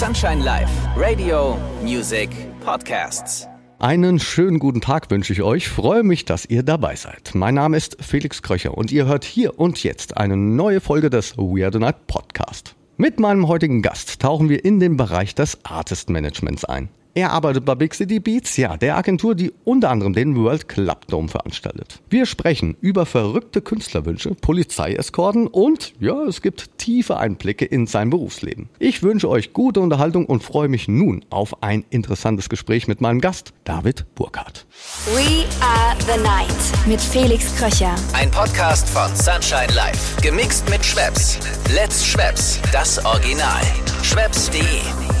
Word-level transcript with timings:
Sunshine 0.00 0.42
Live, 0.42 0.70
Radio, 0.96 1.58
Music, 1.82 2.30
Podcasts. 2.64 3.46
Einen 3.80 4.18
schönen 4.18 4.58
guten 4.58 4.80
Tag 4.80 5.10
wünsche 5.10 5.34
ich 5.34 5.42
euch. 5.42 5.68
Freue 5.68 6.04
mich, 6.04 6.24
dass 6.24 6.46
ihr 6.46 6.62
dabei 6.62 6.96
seid. 6.96 7.34
Mein 7.34 7.56
Name 7.56 7.76
ist 7.76 7.98
Felix 8.00 8.40
Kröcher 8.40 8.78
und 8.78 8.90
ihr 8.92 9.04
hört 9.04 9.24
hier 9.24 9.58
und 9.58 9.82
jetzt 9.82 10.16
eine 10.16 10.38
neue 10.38 10.80
Folge 10.80 11.10
des 11.10 11.36
Weird 11.36 11.74
Night 11.74 12.06
Podcast. 12.06 12.76
Mit 12.96 13.20
meinem 13.20 13.46
heutigen 13.46 13.82
Gast 13.82 14.22
tauchen 14.22 14.48
wir 14.48 14.64
in 14.64 14.80
den 14.80 14.96
Bereich 14.96 15.34
des 15.34 15.62
Artist 15.66 16.08
Managements 16.08 16.64
ein. 16.64 16.88
Er 17.14 17.32
arbeitet 17.32 17.64
bei 17.64 17.74
Big 17.74 17.94
City 17.94 18.20
Beats, 18.20 18.56
ja, 18.56 18.76
der 18.76 18.96
Agentur, 18.96 19.34
die 19.34 19.52
unter 19.64 19.90
anderem 19.90 20.12
den 20.12 20.36
World 20.36 20.68
Club 20.68 21.08
Dome 21.08 21.28
veranstaltet. 21.28 22.00
Wir 22.08 22.24
sprechen 22.24 22.76
über 22.80 23.04
verrückte 23.04 23.60
Künstlerwünsche, 23.60 24.34
Polizeieskorten 24.34 25.48
und, 25.48 25.92
ja, 25.98 26.22
es 26.22 26.40
gibt 26.40 26.78
tiefe 26.78 27.16
Einblicke 27.16 27.64
in 27.64 27.88
sein 27.88 28.10
Berufsleben. 28.10 28.68
Ich 28.78 29.02
wünsche 29.02 29.28
euch 29.28 29.52
gute 29.52 29.80
Unterhaltung 29.80 30.26
und 30.26 30.44
freue 30.44 30.68
mich 30.68 30.86
nun 30.86 31.24
auf 31.30 31.62
ein 31.62 31.84
interessantes 31.90 32.48
Gespräch 32.48 32.86
mit 32.86 33.00
meinem 33.00 33.20
Gast, 33.20 33.52
David 33.64 34.06
Burkhardt. 34.14 34.66
We 35.06 35.46
are 35.60 35.96
the 36.06 36.22
night 36.22 36.86
mit 36.86 37.00
Felix 37.00 37.54
Kröcher. 37.56 37.94
Ein 38.12 38.30
Podcast 38.30 38.88
von 38.88 39.14
Sunshine 39.16 39.74
Live. 39.74 40.16
Gemixt 40.22 40.70
mit 40.70 40.84
Schwepps. 40.84 41.38
Let's 41.74 42.06
Schwepps. 42.06 42.60
Das 42.72 43.04
Original. 43.04 43.62
Schwepps.de. 44.02 45.19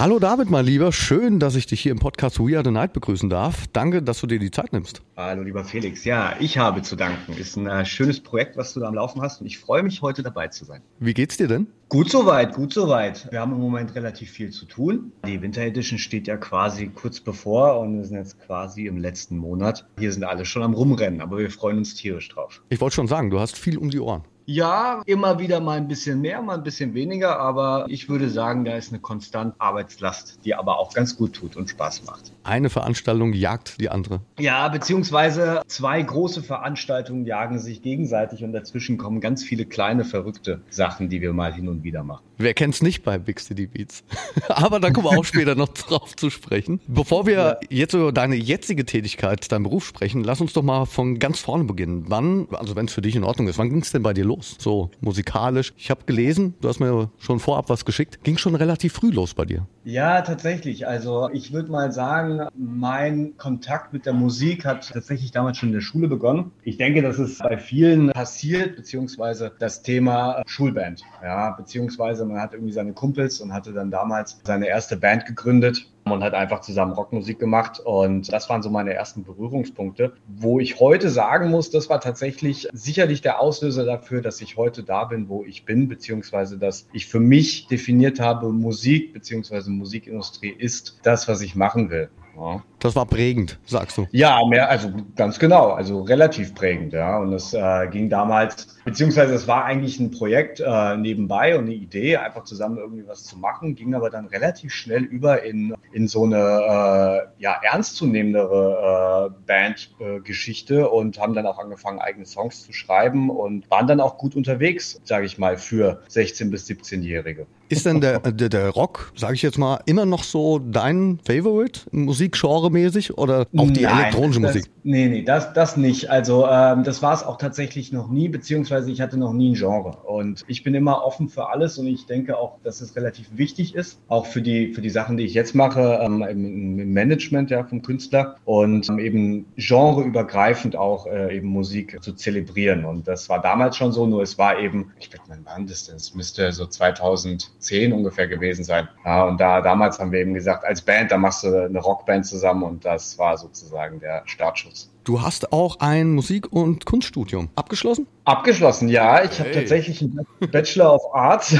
Hallo 0.00 0.18
David, 0.18 0.48
mein 0.48 0.64
Lieber. 0.64 0.92
Schön, 0.92 1.40
dass 1.40 1.56
ich 1.56 1.66
dich 1.66 1.82
hier 1.82 1.92
im 1.92 1.98
Podcast 1.98 2.40
We 2.40 2.56
Are 2.56 2.64
the 2.64 2.70
Night 2.70 2.94
begrüßen 2.94 3.28
darf. 3.28 3.66
Danke, 3.74 4.02
dass 4.02 4.18
du 4.22 4.26
dir 4.26 4.38
die 4.38 4.50
Zeit 4.50 4.72
nimmst. 4.72 5.02
Hallo, 5.14 5.42
lieber 5.42 5.62
Felix. 5.62 6.06
Ja, 6.06 6.36
ich 6.40 6.56
habe 6.56 6.80
zu 6.80 6.96
danken. 6.96 7.34
Ist 7.34 7.56
ein 7.56 7.66
äh, 7.66 7.84
schönes 7.84 8.18
Projekt, 8.18 8.56
was 8.56 8.72
du 8.72 8.80
da 8.80 8.86
am 8.86 8.94
Laufen 8.94 9.20
hast 9.20 9.42
und 9.42 9.46
ich 9.46 9.58
freue 9.58 9.82
mich, 9.82 10.00
heute 10.00 10.22
dabei 10.22 10.48
zu 10.48 10.64
sein. 10.64 10.80
Wie 11.00 11.12
geht's 11.12 11.36
dir 11.36 11.48
denn? 11.48 11.66
Gut 11.90 12.10
soweit, 12.10 12.54
gut 12.54 12.72
soweit. 12.72 13.30
Wir 13.30 13.40
haben 13.40 13.52
im 13.52 13.60
Moment 13.60 13.94
relativ 13.94 14.30
viel 14.30 14.48
zu 14.48 14.64
tun. 14.64 15.12
Die 15.26 15.42
Winter 15.42 15.60
Edition 15.60 15.98
steht 15.98 16.26
ja 16.28 16.38
quasi 16.38 16.86
kurz 16.86 17.20
bevor 17.20 17.78
und 17.78 17.98
wir 17.98 18.04
sind 18.06 18.16
jetzt 18.16 18.40
quasi 18.40 18.86
im 18.86 18.96
letzten 18.96 19.36
Monat. 19.36 19.86
Hier 19.98 20.14
sind 20.14 20.24
alle 20.24 20.46
schon 20.46 20.62
am 20.62 20.72
Rumrennen, 20.72 21.20
aber 21.20 21.36
wir 21.36 21.50
freuen 21.50 21.76
uns 21.76 21.94
tierisch 21.94 22.30
drauf. 22.30 22.62
Ich 22.70 22.80
wollte 22.80 22.94
schon 22.94 23.06
sagen, 23.06 23.28
du 23.28 23.38
hast 23.38 23.58
viel 23.58 23.76
um 23.76 23.90
die 23.90 24.00
Ohren. 24.00 24.22
Ja, 24.52 25.02
immer 25.06 25.38
wieder 25.38 25.60
mal 25.60 25.76
ein 25.76 25.86
bisschen 25.86 26.20
mehr, 26.20 26.42
mal 26.42 26.54
ein 26.54 26.64
bisschen 26.64 26.92
weniger, 26.92 27.38
aber 27.38 27.84
ich 27.86 28.08
würde 28.08 28.28
sagen, 28.28 28.64
da 28.64 28.74
ist 28.74 28.90
eine 28.90 28.98
konstant 28.98 29.54
Arbeitslast, 29.58 30.40
die 30.44 30.56
aber 30.56 30.80
auch 30.80 30.92
ganz 30.92 31.16
gut 31.16 31.34
tut 31.34 31.54
und 31.54 31.70
Spaß 31.70 32.04
macht. 32.04 32.32
Eine 32.42 32.68
Veranstaltung 32.68 33.32
jagt 33.32 33.80
die 33.80 33.90
andere. 33.90 34.22
Ja, 34.40 34.66
beziehungsweise 34.66 35.62
zwei 35.68 36.02
große 36.02 36.42
Veranstaltungen 36.42 37.26
jagen 37.26 37.60
sich 37.60 37.80
gegenseitig 37.80 38.42
und 38.42 38.52
dazwischen 38.52 38.98
kommen 38.98 39.20
ganz 39.20 39.44
viele 39.44 39.66
kleine 39.66 40.04
verrückte 40.04 40.60
Sachen, 40.68 41.08
die 41.08 41.20
wir 41.20 41.32
mal 41.32 41.54
hin 41.54 41.68
und 41.68 41.84
wieder 41.84 42.02
machen. 42.02 42.24
Wer 42.36 42.54
kennt's 42.54 42.82
nicht 42.82 43.04
bei 43.04 43.18
Big 43.18 43.38
City 43.38 43.68
Beats? 43.68 44.02
aber 44.48 44.80
da 44.80 44.90
kommen 44.90 45.06
wir 45.06 45.16
auch 45.16 45.24
später 45.24 45.54
noch 45.54 45.68
drauf 45.68 46.16
zu 46.16 46.28
sprechen. 46.28 46.80
Bevor 46.88 47.24
wir 47.24 47.60
jetzt 47.68 47.94
über 47.94 48.10
deine 48.10 48.34
jetzige 48.34 48.84
Tätigkeit, 48.84 49.52
deinen 49.52 49.62
Beruf 49.62 49.86
sprechen, 49.86 50.24
lass 50.24 50.40
uns 50.40 50.54
doch 50.54 50.62
mal 50.62 50.86
von 50.86 51.20
ganz 51.20 51.38
vorne 51.38 51.64
beginnen. 51.64 52.06
Wann, 52.08 52.48
also 52.50 52.74
wenn 52.74 52.86
es 52.86 52.94
für 52.94 53.02
dich 53.02 53.14
in 53.14 53.22
Ordnung 53.22 53.46
ist, 53.46 53.58
wann 53.58 53.68
ging's 53.68 53.92
denn 53.92 54.02
bei 54.02 54.12
dir 54.12 54.24
los? 54.24 54.39
Los, 54.40 54.56
so 54.58 54.90
musikalisch? 55.00 55.72
Ich 55.76 55.90
habe 55.90 56.04
gelesen, 56.06 56.54
du 56.60 56.68
hast 56.68 56.80
mir 56.80 57.10
schon 57.18 57.40
vorab 57.40 57.68
was 57.68 57.84
geschickt, 57.84 58.22
ging 58.24 58.38
schon 58.38 58.54
relativ 58.54 58.92
früh 58.92 59.10
los 59.10 59.34
bei 59.34 59.44
dir. 59.44 59.66
Ja, 59.84 60.20
tatsächlich. 60.20 60.86
Also 60.86 61.30
ich 61.32 61.52
würde 61.52 61.70
mal 61.70 61.90
sagen, 61.90 62.48
mein 62.54 63.36
Kontakt 63.38 63.94
mit 63.94 64.04
der 64.04 64.12
Musik 64.12 64.66
hat 64.66 64.90
tatsächlich 64.92 65.30
damals 65.30 65.56
schon 65.56 65.70
in 65.70 65.74
der 65.74 65.80
Schule 65.80 66.06
begonnen. 66.06 66.52
Ich 66.62 66.76
denke, 66.76 67.00
dass 67.00 67.18
es 67.18 67.38
bei 67.38 67.56
vielen 67.56 68.10
passiert, 68.10 68.76
beziehungsweise 68.76 69.52
das 69.58 69.82
Thema 69.82 70.42
Schulband. 70.46 71.02
Ja, 71.22 71.52
beziehungsweise 71.52 72.26
man 72.26 72.40
hat 72.40 72.52
irgendwie 72.52 72.72
seine 72.72 72.92
Kumpels 72.92 73.40
und 73.40 73.54
hatte 73.54 73.72
dann 73.72 73.90
damals 73.90 74.40
seine 74.44 74.68
erste 74.68 74.98
Band 74.98 75.24
gegründet 75.24 75.86
und 76.04 76.22
hat 76.22 76.34
einfach 76.34 76.60
zusammen 76.60 76.92
Rockmusik 76.92 77.38
gemacht. 77.38 77.80
Und 77.80 78.32
das 78.32 78.48
waren 78.48 78.62
so 78.62 78.70
meine 78.70 78.92
ersten 78.94 79.24
Berührungspunkte, 79.24 80.14
wo 80.26 80.60
ich 80.60 80.80
heute 80.80 81.08
sagen 81.08 81.50
muss, 81.50 81.70
das 81.70 81.88
war 81.88 82.00
tatsächlich 82.00 82.68
sicherlich 82.72 83.22
der 83.22 83.40
Auslöser 83.40 83.84
dafür, 83.84 84.22
dass 84.22 84.40
ich 84.40 84.56
heute 84.56 84.82
da 84.82 85.04
bin, 85.04 85.28
wo 85.28 85.44
ich 85.44 85.64
bin, 85.64 85.88
beziehungsweise 85.88 86.58
dass 86.58 86.86
ich 86.92 87.06
für 87.06 87.20
mich 87.20 87.66
definiert 87.68 88.20
habe, 88.20 88.52
Musik 88.52 89.12
beziehungsweise 89.12 89.69
Musikindustrie 89.70 90.50
ist 90.50 90.98
das, 91.02 91.28
was 91.28 91.40
ich 91.40 91.54
machen 91.54 91.90
will. 91.90 92.08
Ja. 92.36 92.62
Das 92.78 92.96
war 92.96 93.06
prägend, 93.06 93.58
sagst 93.66 93.98
du. 93.98 94.06
Ja, 94.12 94.40
mehr, 94.48 94.70
also 94.70 94.90
ganz 95.16 95.38
genau, 95.38 95.72
also 95.72 96.02
relativ 96.02 96.54
prägend, 96.54 96.92
ja. 96.92 97.18
Und 97.18 97.32
es 97.32 97.52
äh, 97.52 97.88
ging 97.90 98.08
damals, 98.08 98.78
beziehungsweise 98.90 99.34
es 99.34 99.46
war 99.46 99.64
eigentlich 99.64 100.00
ein 100.00 100.10
Projekt 100.10 100.58
äh, 100.58 100.96
nebenbei 100.96 101.56
und 101.56 101.66
eine 101.66 101.74
Idee, 101.74 102.16
einfach 102.16 102.42
zusammen 102.42 102.76
irgendwie 102.76 103.06
was 103.06 103.22
zu 103.22 103.38
machen, 103.38 103.76
ging 103.76 103.94
aber 103.94 104.10
dann 104.10 104.26
relativ 104.26 104.72
schnell 104.72 105.04
über 105.04 105.44
in, 105.44 105.74
in 105.92 106.08
so 106.08 106.24
eine 106.24 106.36
äh, 106.36 107.42
ja, 107.42 107.60
ernstzunehmendere 107.62 109.30
äh, 109.30 109.46
Bandgeschichte 109.46 110.90
und 110.90 111.20
haben 111.20 111.34
dann 111.34 111.46
auch 111.46 111.60
angefangen, 111.60 112.00
eigene 112.00 112.26
Songs 112.26 112.64
zu 112.64 112.72
schreiben 112.72 113.30
und 113.30 113.70
waren 113.70 113.86
dann 113.86 114.00
auch 114.00 114.18
gut 114.18 114.34
unterwegs, 114.34 115.00
sage 115.04 115.24
ich 115.24 115.38
mal, 115.38 115.56
für 115.56 116.02
16- 116.10 116.50
bis 116.50 116.66
17-Jährige. 116.66 117.46
Ist 117.70 117.86
denn 117.86 118.00
der, 118.00 118.18
der, 118.18 118.48
der 118.48 118.70
Rock, 118.70 119.12
sage 119.14 119.34
ich 119.34 119.42
jetzt 119.42 119.56
mal, 119.56 119.78
immer 119.86 120.04
noch 120.04 120.24
so 120.24 120.58
dein 120.58 121.20
Favorite 121.24 121.82
Musikgenre-mäßig 121.92 123.16
oder 123.16 123.46
auch 123.56 123.70
die 123.70 123.82
Nein, 123.82 124.00
elektronische 124.00 124.40
das, 124.40 124.54
Musik? 124.54 124.70
Nee, 124.82 125.06
nee, 125.06 125.22
das, 125.22 125.52
das 125.52 125.76
nicht. 125.76 126.10
Also 126.10 126.48
ähm, 126.48 126.82
das 126.82 127.00
war 127.00 127.14
es 127.14 127.22
auch 127.22 127.38
tatsächlich 127.38 127.92
noch 127.92 128.10
nie, 128.10 128.28
beziehungsweise 128.28 128.79
ich 128.88 129.00
hatte 129.00 129.18
noch 129.18 129.32
nie 129.32 129.50
ein 129.50 129.54
Genre. 129.54 129.96
Und 130.04 130.44
ich 130.46 130.62
bin 130.64 130.74
immer 130.74 131.04
offen 131.04 131.28
für 131.28 131.48
alles 131.48 131.78
und 131.78 131.86
ich 131.86 132.06
denke 132.06 132.38
auch, 132.38 132.58
dass 132.62 132.80
es 132.80 132.96
relativ 132.96 133.28
wichtig 133.36 133.74
ist, 133.74 134.00
auch 134.08 134.26
für 134.26 134.42
die, 134.42 134.72
für 134.72 134.80
die 134.80 134.90
Sachen, 134.90 135.16
die 135.16 135.24
ich 135.24 135.34
jetzt 135.34 135.54
mache, 135.54 136.00
ähm, 136.02 136.22
im, 136.22 136.78
im, 136.78 136.92
Management 136.92 137.50
ja, 137.50 137.64
vom 137.64 137.82
Künstler 137.82 138.36
und 138.44 138.88
ähm, 138.88 138.98
eben 138.98 139.46
genreübergreifend 139.56 140.76
auch 140.76 141.06
äh, 141.06 141.36
eben 141.36 141.48
Musik 141.48 142.02
zu 142.02 142.12
zelebrieren. 142.12 142.84
Und 142.84 143.06
das 143.08 143.28
war 143.28 143.40
damals 143.40 143.76
schon 143.76 143.92
so, 143.92 144.06
nur 144.06 144.22
es 144.22 144.38
war 144.38 144.58
eben, 144.58 144.92
ich 144.98 145.10
bin 145.10 145.20
mein 145.28 145.44
Band 145.44 145.70
ist 145.70 145.92
das 145.92 146.14
müsste 146.14 146.52
so 146.52 146.66
2010 146.66 147.92
ungefähr 147.92 148.26
gewesen 148.26 148.64
sein. 148.64 148.88
Ja, 149.04 149.24
und 149.24 149.40
da 149.40 149.60
damals 149.60 149.98
haben 149.98 150.12
wir 150.12 150.20
eben 150.20 150.34
gesagt, 150.34 150.64
als 150.64 150.82
Band, 150.82 151.10
da 151.12 151.18
machst 151.18 151.44
du 151.44 151.64
eine 151.64 151.78
Rockband 151.78 152.26
zusammen 152.26 152.62
und 152.62 152.84
das 152.84 153.18
war 153.18 153.36
sozusagen 153.36 154.00
der 154.00 154.22
Startschuss. 154.26 154.89
Du 155.04 155.22
hast 155.22 155.52
auch 155.52 155.80
ein 155.80 156.10
Musik- 156.10 156.52
und 156.52 156.84
Kunststudium 156.84 157.48
abgeschlossen? 157.54 158.06
Abgeschlossen, 158.26 158.88
ja. 158.88 159.24
Ich 159.24 159.38
hey. 159.38 159.46
habe 159.46 159.50
tatsächlich 159.52 160.02
einen 160.02 160.26
Bachelor 160.52 160.94
of 160.94 161.14
Arts. 161.14 161.56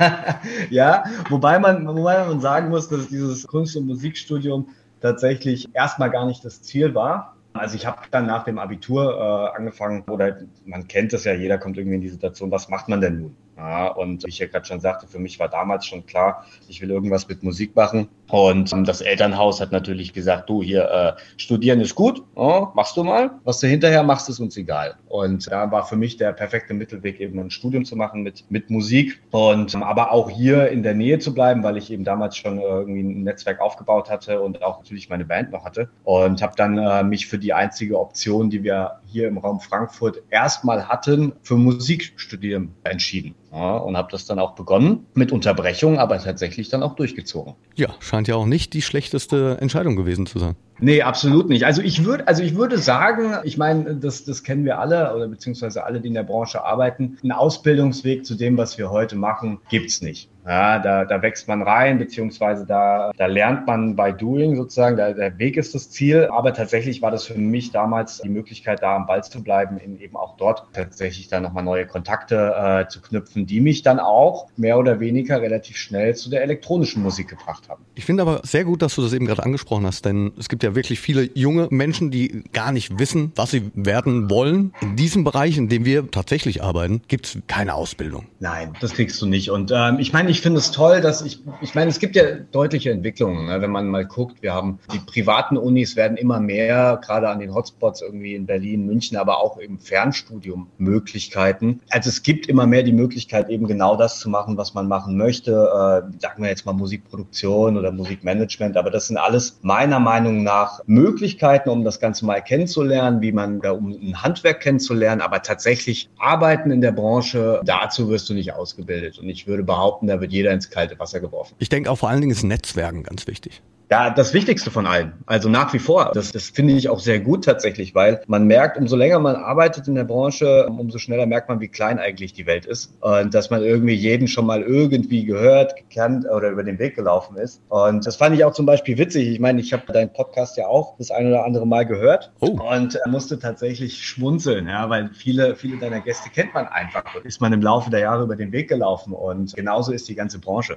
ja, 0.70 1.04
wobei 1.30 1.58
man, 1.58 1.88
wobei 1.88 2.26
man 2.26 2.40
sagen 2.40 2.68
muss, 2.68 2.88
dass 2.88 3.08
dieses 3.08 3.46
Kunst- 3.46 3.76
und 3.76 3.86
Musikstudium 3.86 4.68
tatsächlich 5.00 5.68
erstmal 5.74 6.10
gar 6.10 6.26
nicht 6.26 6.44
das 6.44 6.60
Ziel 6.60 6.94
war. 6.94 7.36
Also 7.54 7.74
ich 7.74 7.86
habe 7.86 8.02
dann 8.10 8.26
nach 8.26 8.44
dem 8.44 8.58
Abitur 8.58 9.16
äh, 9.16 9.56
angefangen, 9.56 10.02
oder 10.02 10.36
man 10.66 10.86
kennt 10.86 11.12
es 11.14 11.24
ja, 11.24 11.32
jeder 11.32 11.58
kommt 11.58 11.78
irgendwie 11.78 11.96
in 11.96 12.02
die 12.02 12.08
Situation, 12.08 12.50
was 12.50 12.68
macht 12.68 12.88
man 12.88 13.00
denn 13.00 13.20
nun? 13.20 13.36
Ja, 13.56 13.88
und 13.88 14.24
wie 14.24 14.28
ich 14.28 14.38
ja 14.38 14.46
gerade 14.46 14.66
schon 14.66 14.80
sagte, 14.80 15.08
für 15.08 15.18
mich 15.18 15.40
war 15.40 15.48
damals 15.48 15.86
schon 15.86 16.06
klar, 16.06 16.44
ich 16.68 16.80
will 16.80 16.90
irgendwas 16.90 17.26
mit 17.28 17.42
Musik 17.42 17.74
machen. 17.74 18.08
Und 18.28 18.70
das 18.86 19.00
Elternhaus 19.00 19.60
hat 19.60 19.72
natürlich 19.72 20.12
gesagt, 20.12 20.48
du 20.48 20.62
hier, 20.62 21.16
äh, 21.18 21.20
studieren 21.36 21.80
ist 21.80 21.94
gut, 21.94 22.22
oh, 22.34 22.68
machst 22.74 22.96
du 22.96 23.04
mal. 23.04 23.30
Was 23.44 23.60
du 23.60 23.66
hinterher 23.66 24.02
machst, 24.02 24.28
ist 24.28 24.40
uns 24.40 24.56
egal. 24.56 24.96
Und 25.08 25.50
da 25.50 25.70
war 25.70 25.86
für 25.86 25.96
mich 25.96 26.16
der 26.16 26.32
perfekte 26.32 26.74
Mittelweg, 26.74 27.20
eben 27.20 27.38
ein 27.38 27.50
Studium 27.50 27.84
zu 27.84 27.96
machen 27.96 28.22
mit, 28.22 28.44
mit 28.50 28.70
Musik. 28.70 29.20
Und 29.30 29.74
aber 29.76 30.12
auch 30.12 30.30
hier 30.30 30.68
in 30.68 30.82
der 30.82 30.94
Nähe 30.94 31.18
zu 31.18 31.32
bleiben, 31.32 31.62
weil 31.62 31.76
ich 31.76 31.90
eben 31.90 32.04
damals 32.04 32.36
schon 32.36 32.58
irgendwie 32.60 33.02
ein 33.02 33.22
Netzwerk 33.22 33.60
aufgebaut 33.60 34.10
hatte 34.10 34.40
und 34.40 34.62
auch 34.62 34.78
natürlich 34.78 35.08
meine 35.08 35.24
Band 35.24 35.50
noch 35.50 35.64
hatte. 35.64 35.88
Und 36.04 36.42
habe 36.42 36.52
dann 36.56 36.78
äh, 36.78 37.02
mich 37.02 37.26
für 37.26 37.38
die 37.38 37.52
einzige 37.52 37.98
Option, 37.98 38.50
die 38.50 38.62
wir 38.62 39.00
hier 39.06 39.28
im 39.28 39.38
Raum 39.38 39.60
Frankfurt 39.60 40.22
erstmal 40.30 40.88
hatten, 40.88 41.32
für 41.42 41.56
Musikstudieren 41.56 42.74
entschieden. 42.84 43.34
Ja, 43.52 43.78
und 43.78 43.96
habe 43.96 44.08
das 44.10 44.26
dann 44.26 44.38
auch 44.38 44.54
begonnen 44.54 45.06
mit 45.14 45.32
Unterbrechung, 45.32 45.98
aber 45.98 46.18
tatsächlich 46.18 46.68
dann 46.68 46.82
auch 46.82 46.94
durchgezogen. 46.94 47.54
Ja, 47.76 47.88
scheint 48.00 48.17
ja 48.26 48.34
auch 48.34 48.46
nicht 48.46 48.72
die 48.72 48.82
schlechteste 48.82 49.58
Entscheidung 49.60 49.94
gewesen 49.94 50.26
zu 50.26 50.38
sein. 50.38 50.56
Nee, 50.80 51.02
absolut 51.02 51.48
nicht. 51.48 51.64
Also 51.64 51.82
ich 51.82 52.04
würde, 52.04 52.28
also 52.28 52.42
ich 52.42 52.54
würde 52.56 52.78
sagen, 52.78 53.34
ich 53.44 53.58
meine, 53.58 53.96
das, 53.96 54.24
das 54.24 54.42
kennen 54.42 54.64
wir 54.64 54.78
alle 54.78 55.14
oder 55.14 55.28
beziehungsweise 55.28 55.84
alle, 55.84 56.00
die 56.00 56.08
in 56.08 56.14
der 56.14 56.22
Branche 56.22 56.64
arbeiten. 56.64 57.18
Ein 57.22 57.32
Ausbildungsweg 57.32 58.24
zu 58.24 58.34
dem, 58.34 58.56
was 58.56 58.78
wir 58.78 58.90
heute 58.90 59.16
machen, 59.16 59.60
gibt's 59.68 60.02
nicht. 60.02 60.30
Ja, 60.48 60.78
da, 60.78 61.04
da 61.04 61.20
wächst 61.20 61.46
man 61.46 61.60
rein, 61.60 61.98
beziehungsweise 61.98 62.64
da, 62.64 63.12
da 63.18 63.26
lernt 63.26 63.66
man 63.66 63.96
by 63.96 64.14
doing 64.14 64.56
sozusagen. 64.56 64.96
Da, 64.96 65.12
der 65.12 65.38
Weg 65.38 65.58
ist 65.58 65.74
das 65.74 65.90
Ziel. 65.90 66.28
Aber 66.32 66.54
tatsächlich 66.54 67.02
war 67.02 67.10
das 67.10 67.26
für 67.26 67.34
mich 67.34 67.70
damals 67.70 68.22
die 68.22 68.30
Möglichkeit, 68.30 68.82
da 68.82 68.96
am 68.96 69.04
Ball 69.04 69.22
zu 69.22 69.42
bleiben, 69.42 69.78
eben 69.78 70.16
auch 70.16 70.38
dort 70.38 70.64
tatsächlich 70.72 71.28
dann 71.28 71.42
nochmal 71.42 71.64
neue 71.64 71.86
Kontakte 71.86 72.54
äh, 72.56 72.88
zu 72.88 73.02
knüpfen, 73.02 73.44
die 73.44 73.60
mich 73.60 73.82
dann 73.82 74.00
auch 74.00 74.46
mehr 74.56 74.78
oder 74.78 75.00
weniger 75.00 75.42
relativ 75.42 75.76
schnell 75.76 76.14
zu 76.16 76.30
der 76.30 76.42
elektronischen 76.42 77.02
Musik 77.02 77.28
gebracht 77.28 77.68
haben. 77.68 77.84
Ich 77.94 78.06
finde 78.06 78.22
aber 78.22 78.40
sehr 78.44 78.64
gut, 78.64 78.80
dass 78.80 78.94
du 78.94 79.02
das 79.02 79.12
eben 79.12 79.26
gerade 79.26 79.42
angesprochen 79.42 79.84
hast, 79.84 80.06
denn 80.06 80.32
es 80.38 80.48
gibt 80.48 80.62
ja 80.62 80.67
ja 80.68 80.74
wirklich 80.74 81.00
viele 81.00 81.28
junge 81.34 81.68
Menschen, 81.70 82.10
die 82.10 82.44
gar 82.52 82.72
nicht 82.72 82.98
wissen, 82.98 83.32
was 83.36 83.50
sie 83.50 83.70
werden 83.74 84.30
wollen. 84.30 84.72
In 84.80 84.96
diesem 84.96 85.24
Bereich, 85.24 85.56
in 85.56 85.68
dem 85.68 85.84
wir 85.84 86.10
tatsächlich 86.10 86.62
arbeiten, 86.62 87.02
gibt 87.08 87.26
es 87.26 87.38
keine 87.46 87.74
Ausbildung. 87.74 88.26
Nein, 88.40 88.74
das 88.80 88.92
kriegst 88.92 89.20
du 89.20 89.26
nicht. 89.26 89.50
Und 89.50 89.72
ähm, 89.74 89.98
ich 89.98 90.12
meine, 90.12 90.30
ich 90.30 90.40
finde 90.40 90.58
es 90.58 90.70
toll, 90.70 91.00
dass 91.00 91.22
ich, 91.22 91.40
ich 91.60 91.74
meine, 91.74 91.90
es 91.90 91.98
gibt 91.98 92.16
ja 92.16 92.24
deutliche 92.52 92.90
Entwicklungen, 92.90 93.46
ne? 93.46 93.60
wenn 93.60 93.70
man 93.70 93.88
mal 93.88 94.06
guckt. 94.06 94.42
Wir 94.42 94.54
haben 94.54 94.78
die 94.92 94.98
privaten 94.98 95.56
Unis 95.56 95.96
werden 95.96 96.16
immer 96.16 96.40
mehr, 96.40 97.00
gerade 97.04 97.28
an 97.28 97.40
den 97.40 97.54
Hotspots 97.54 98.02
irgendwie 98.02 98.34
in 98.34 98.46
Berlin, 98.46 98.86
München, 98.86 99.16
aber 99.16 99.38
auch 99.38 99.58
im 99.58 99.78
Fernstudium 99.78 100.68
Möglichkeiten. 100.78 101.80
Also 101.90 102.08
es 102.08 102.22
gibt 102.22 102.46
immer 102.46 102.66
mehr 102.66 102.82
die 102.82 102.92
Möglichkeit, 102.92 103.48
eben 103.48 103.66
genau 103.66 103.96
das 103.96 104.18
zu 104.20 104.28
machen, 104.28 104.56
was 104.56 104.74
man 104.74 104.88
machen 104.88 105.16
möchte. 105.16 105.52
Äh, 105.52 106.20
sagen 106.20 106.42
wir 106.42 106.48
jetzt 106.48 106.66
mal 106.66 106.72
Musikproduktion 106.72 107.76
oder 107.76 107.92
Musikmanagement, 107.92 108.76
aber 108.76 108.90
das 108.90 109.08
sind 109.08 109.16
alles 109.16 109.58
meiner 109.62 110.00
Meinung 110.00 110.42
nach 110.42 110.57
Möglichkeiten, 110.86 111.68
um 111.70 111.84
das 111.84 112.00
Ganze 112.00 112.26
mal 112.26 112.40
kennenzulernen, 112.40 113.20
wie 113.20 113.32
man, 113.32 113.60
um 113.60 113.90
ein 113.90 114.22
Handwerk 114.22 114.60
kennenzulernen, 114.60 115.20
aber 115.20 115.42
tatsächlich 115.42 116.08
arbeiten 116.18 116.70
in 116.70 116.80
der 116.80 116.92
Branche, 116.92 117.60
dazu 117.64 118.08
wirst 118.08 118.28
du 118.28 118.34
nicht 118.34 118.52
ausgebildet. 118.52 119.18
Und 119.18 119.28
ich 119.28 119.46
würde 119.46 119.62
behaupten, 119.62 120.06
da 120.06 120.20
wird 120.20 120.32
jeder 120.32 120.52
ins 120.52 120.70
kalte 120.70 120.98
Wasser 120.98 121.20
geworfen. 121.20 121.54
Ich 121.58 121.68
denke 121.68 121.90
auch 121.90 121.98
vor 121.98 122.08
allen 122.08 122.20
Dingen 122.20 122.32
ist 122.32 122.42
Netzwerken 122.42 123.02
ganz 123.02 123.26
wichtig. 123.26 123.62
Ja, 123.90 124.10
das 124.10 124.34
Wichtigste 124.34 124.70
von 124.70 124.86
allen. 124.86 125.14
Also 125.24 125.48
nach 125.48 125.72
wie 125.72 125.78
vor. 125.78 126.10
Das, 126.12 126.30
das 126.30 126.50
finde 126.50 126.74
ich 126.74 126.90
auch 126.90 127.00
sehr 127.00 127.20
gut 127.20 127.44
tatsächlich, 127.44 127.94
weil 127.94 128.20
man 128.26 128.46
merkt, 128.46 128.76
umso 128.76 128.96
länger 128.96 129.18
man 129.18 129.36
arbeitet 129.36 129.88
in 129.88 129.94
der 129.94 130.04
Branche, 130.04 130.66
umso 130.68 130.98
schneller 130.98 131.24
merkt 131.24 131.48
man, 131.48 131.60
wie 131.60 131.68
klein 131.68 131.98
eigentlich 131.98 132.34
die 132.34 132.44
Welt 132.44 132.66
ist. 132.66 132.92
Und 133.00 133.32
dass 133.32 133.48
man 133.48 133.62
irgendwie 133.62 133.94
jeden 133.94 134.28
schon 134.28 134.44
mal 134.44 134.62
irgendwie 134.62 135.24
gehört, 135.24 135.74
gekannt 135.76 136.26
oder 136.30 136.50
über 136.50 136.64
den 136.64 136.78
Weg 136.78 136.96
gelaufen 136.96 137.38
ist. 137.38 137.62
Und 137.70 138.06
das 138.06 138.16
fand 138.16 138.36
ich 138.36 138.44
auch 138.44 138.52
zum 138.52 138.66
Beispiel 138.66 138.98
witzig. 138.98 139.28
Ich 139.28 139.40
meine, 139.40 139.60
ich 139.60 139.72
habe 139.72 139.90
deinen 139.90 140.12
Podcast 140.12 140.58
ja 140.58 140.66
auch 140.66 140.96
das 140.98 141.10
ein 141.10 141.26
oder 141.26 141.46
andere 141.46 141.66
Mal 141.66 141.86
gehört 141.86 142.30
oh. 142.40 142.58
und 142.70 142.98
musste 143.06 143.38
tatsächlich 143.38 144.06
schmunzeln, 144.06 144.68
ja, 144.68 144.90
weil 144.90 145.10
viele, 145.14 145.56
viele 145.56 145.78
deiner 145.78 146.00
Gäste 146.00 146.28
kennt 146.28 146.52
man 146.52 146.66
einfach. 146.66 147.04
Ist 147.24 147.40
man 147.40 147.54
im 147.54 147.62
Laufe 147.62 147.88
der 147.88 148.00
Jahre 148.00 148.24
über 148.24 148.36
den 148.36 148.52
Weg 148.52 148.68
gelaufen. 148.68 149.14
Und 149.14 149.54
genauso 149.54 149.92
ist 149.92 150.08
die 150.08 150.14
ganze 150.14 150.38
Branche. 150.38 150.76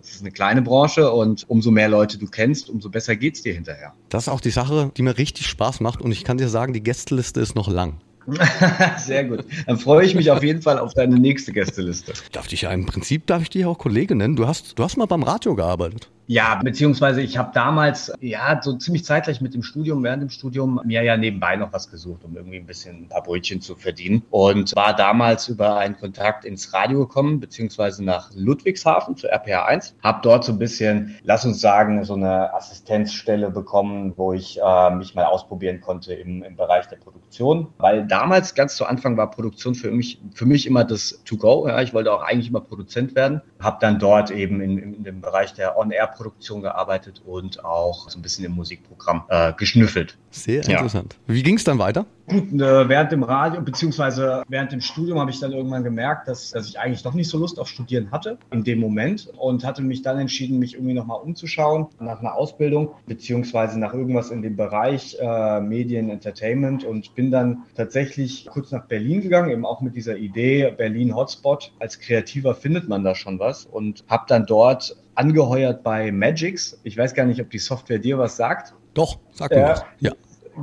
Es 0.00 0.10
ist 0.10 0.22
eine 0.22 0.32
kleine 0.32 0.62
Branche 0.62 1.12
und 1.12 1.48
umso 1.48 1.70
mehr 1.70 1.88
Leute 1.88 2.18
du 2.18 2.26
kennst, 2.26 2.39
kennst, 2.40 2.70
umso 2.70 2.88
besser 2.88 3.16
geht 3.16 3.34
es 3.34 3.42
dir 3.42 3.52
hinterher. 3.52 3.92
Das 4.08 4.24
ist 4.24 4.28
auch 4.30 4.40
die 4.40 4.50
Sache, 4.50 4.90
die 4.96 5.02
mir 5.02 5.18
richtig 5.18 5.46
Spaß 5.46 5.80
macht 5.80 6.00
und 6.00 6.10
ich 6.10 6.24
kann 6.24 6.38
dir 6.38 6.48
sagen, 6.48 6.72
die 6.72 6.82
Gästeliste 6.82 7.38
ist 7.38 7.54
noch 7.54 7.68
lang. 7.68 8.00
Sehr 8.96 9.24
gut. 9.24 9.44
Dann 9.66 9.78
freue 9.78 10.06
ich 10.06 10.14
mich 10.14 10.30
auf 10.30 10.42
jeden 10.42 10.62
Fall 10.62 10.78
auf 10.78 10.94
deine 10.94 11.18
nächste 11.18 11.52
Gästeliste. 11.52 12.14
Darf 12.32 12.46
dich 12.48 12.62
ja 12.62 12.70
im 12.70 12.86
Prinzip 12.86 13.26
darf 13.26 13.42
ich 13.42 13.50
dich 13.50 13.66
auch 13.66 13.76
Kollege 13.76 14.14
nennen. 14.14 14.36
Du 14.36 14.46
hast, 14.46 14.78
du 14.78 14.84
hast 14.84 14.96
mal 14.96 15.06
beim 15.06 15.22
Radio 15.22 15.54
gearbeitet. 15.54 16.08
Ja, 16.30 16.60
beziehungsweise 16.62 17.22
ich 17.22 17.36
habe 17.36 17.50
damals, 17.52 18.12
ja, 18.20 18.60
so 18.62 18.74
ziemlich 18.74 19.04
zeitgleich 19.04 19.40
mit 19.40 19.52
dem 19.52 19.64
Studium, 19.64 20.04
während 20.04 20.22
dem 20.22 20.30
Studium, 20.30 20.80
mir 20.84 21.02
ja 21.02 21.16
nebenbei 21.16 21.56
noch 21.56 21.72
was 21.72 21.90
gesucht, 21.90 22.22
um 22.22 22.36
irgendwie 22.36 22.58
ein 22.58 22.66
bisschen 22.66 22.98
ein 22.98 23.08
paar 23.08 23.24
Brötchen 23.24 23.60
zu 23.60 23.74
verdienen. 23.74 24.22
Und 24.30 24.76
war 24.76 24.94
damals 24.94 25.48
über 25.48 25.76
einen 25.78 25.96
Kontakt 25.96 26.44
ins 26.44 26.72
Radio 26.72 27.00
gekommen, 27.00 27.40
beziehungsweise 27.40 28.04
nach 28.04 28.30
Ludwigshafen 28.32 29.16
zur 29.16 29.30
RPA 29.30 29.64
1. 29.64 29.96
Hab 30.04 30.22
dort 30.22 30.44
so 30.44 30.52
ein 30.52 30.60
bisschen, 30.60 31.16
lass 31.24 31.44
uns 31.44 31.60
sagen, 31.60 32.04
so 32.04 32.14
eine 32.14 32.54
Assistenzstelle 32.54 33.50
bekommen, 33.50 34.12
wo 34.14 34.32
ich 34.32 34.60
äh, 34.64 34.90
mich 34.90 35.16
mal 35.16 35.24
ausprobieren 35.24 35.80
konnte 35.80 36.14
im, 36.14 36.44
im 36.44 36.54
Bereich 36.54 36.86
der 36.86 36.98
Produktion. 36.98 37.72
Weil 37.78 38.06
damals, 38.06 38.54
ganz 38.54 38.76
zu 38.76 38.84
Anfang, 38.84 39.16
war 39.16 39.32
Produktion 39.32 39.74
für 39.74 39.90
mich, 39.90 40.20
für 40.32 40.46
mich 40.46 40.68
immer 40.68 40.84
das 40.84 41.22
To-Go. 41.24 41.66
Ja, 41.66 41.82
ich 41.82 41.92
wollte 41.92 42.12
auch 42.12 42.22
eigentlich 42.22 42.50
immer 42.50 42.60
Produzent 42.60 43.16
werden. 43.16 43.42
Hab 43.58 43.80
dann 43.80 43.98
dort 43.98 44.30
eben 44.30 44.60
in, 44.60 44.78
in 44.78 45.02
dem 45.02 45.20
Bereich 45.20 45.54
der 45.54 45.76
On-Air 45.76 46.19
Produktion 46.20 46.60
gearbeitet 46.60 47.22
und 47.24 47.64
auch 47.64 48.10
so 48.10 48.18
ein 48.18 48.22
bisschen 48.22 48.44
im 48.44 48.52
Musikprogramm 48.52 49.24
äh, 49.28 49.54
geschnüffelt. 49.54 50.18
Sehr 50.30 50.68
interessant. 50.68 51.16
Ja. 51.26 51.34
Wie 51.34 51.42
ging 51.42 51.56
es 51.56 51.64
dann 51.64 51.78
weiter? 51.78 52.04
Gut, 52.30 52.52
äh, 52.52 52.88
während 52.88 53.10
dem 53.10 53.24
Radio 53.24 53.60
beziehungsweise 53.60 54.44
während 54.46 54.70
dem 54.70 54.80
Studium 54.80 55.18
habe 55.18 55.32
ich 55.32 55.40
dann 55.40 55.50
irgendwann 55.50 55.82
gemerkt, 55.82 56.28
dass, 56.28 56.50
dass 56.52 56.68
ich 56.68 56.78
eigentlich 56.78 57.02
doch 57.02 57.12
nicht 57.12 57.28
so 57.28 57.38
Lust 57.38 57.58
auf 57.58 57.66
Studieren 57.66 58.12
hatte 58.12 58.38
in 58.52 58.62
dem 58.62 58.78
Moment 58.78 59.32
und 59.36 59.64
hatte 59.64 59.82
mich 59.82 60.02
dann 60.02 60.16
entschieden, 60.16 60.60
mich 60.60 60.74
irgendwie 60.74 60.94
nochmal 60.94 61.20
umzuschauen 61.20 61.88
nach 61.98 62.20
einer 62.20 62.34
Ausbildung 62.34 62.90
beziehungsweise 63.06 63.80
nach 63.80 63.94
irgendwas 63.94 64.30
in 64.30 64.42
dem 64.42 64.54
Bereich 64.54 65.16
äh, 65.20 65.60
Medien, 65.60 66.08
Entertainment 66.08 66.84
und 66.84 67.16
bin 67.16 67.32
dann 67.32 67.64
tatsächlich 67.74 68.46
kurz 68.46 68.70
nach 68.70 68.86
Berlin 68.86 69.22
gegangen, 69.22 69.50
eben 69.50 69.66
auch 69.66 69.80
mit 69.80 69.96
dieser 69.96 70.16
Idee 70.16 70.70
Berlin 70.70 71.16
Hotspot. 71.16 71.72
Als 71.80 71.98
Kreativer 71.98 72.54
findet 72.54 72.88
man 72.88 73.02
da 73.02 73.16
schon 73.16 73.40
was 73.40 73.66
und 73.66 74.04
habe 74.08 74.26
dann 74.28 74.46
dort 74.46 74.96
angeheuert 75.16 75.82
bei 75.82 76.12
Magix. 76.12 76.78
Ich 76.84 76.96
weiß 76.96 77.14
gar 77.14 77.26
nicht, 77.26 77.40
ob 77.40 77.50
die 77.50 77.58
Software 77.58 77.98
dir 77.98 78.18
was 78.18 78.36
sagt. 78.36 78.74
Doch, 78.94 79.18
sag 79.32 79.50
mir 79.50 79.64
was. 79.64 79.84
Ja. 79.98 80.12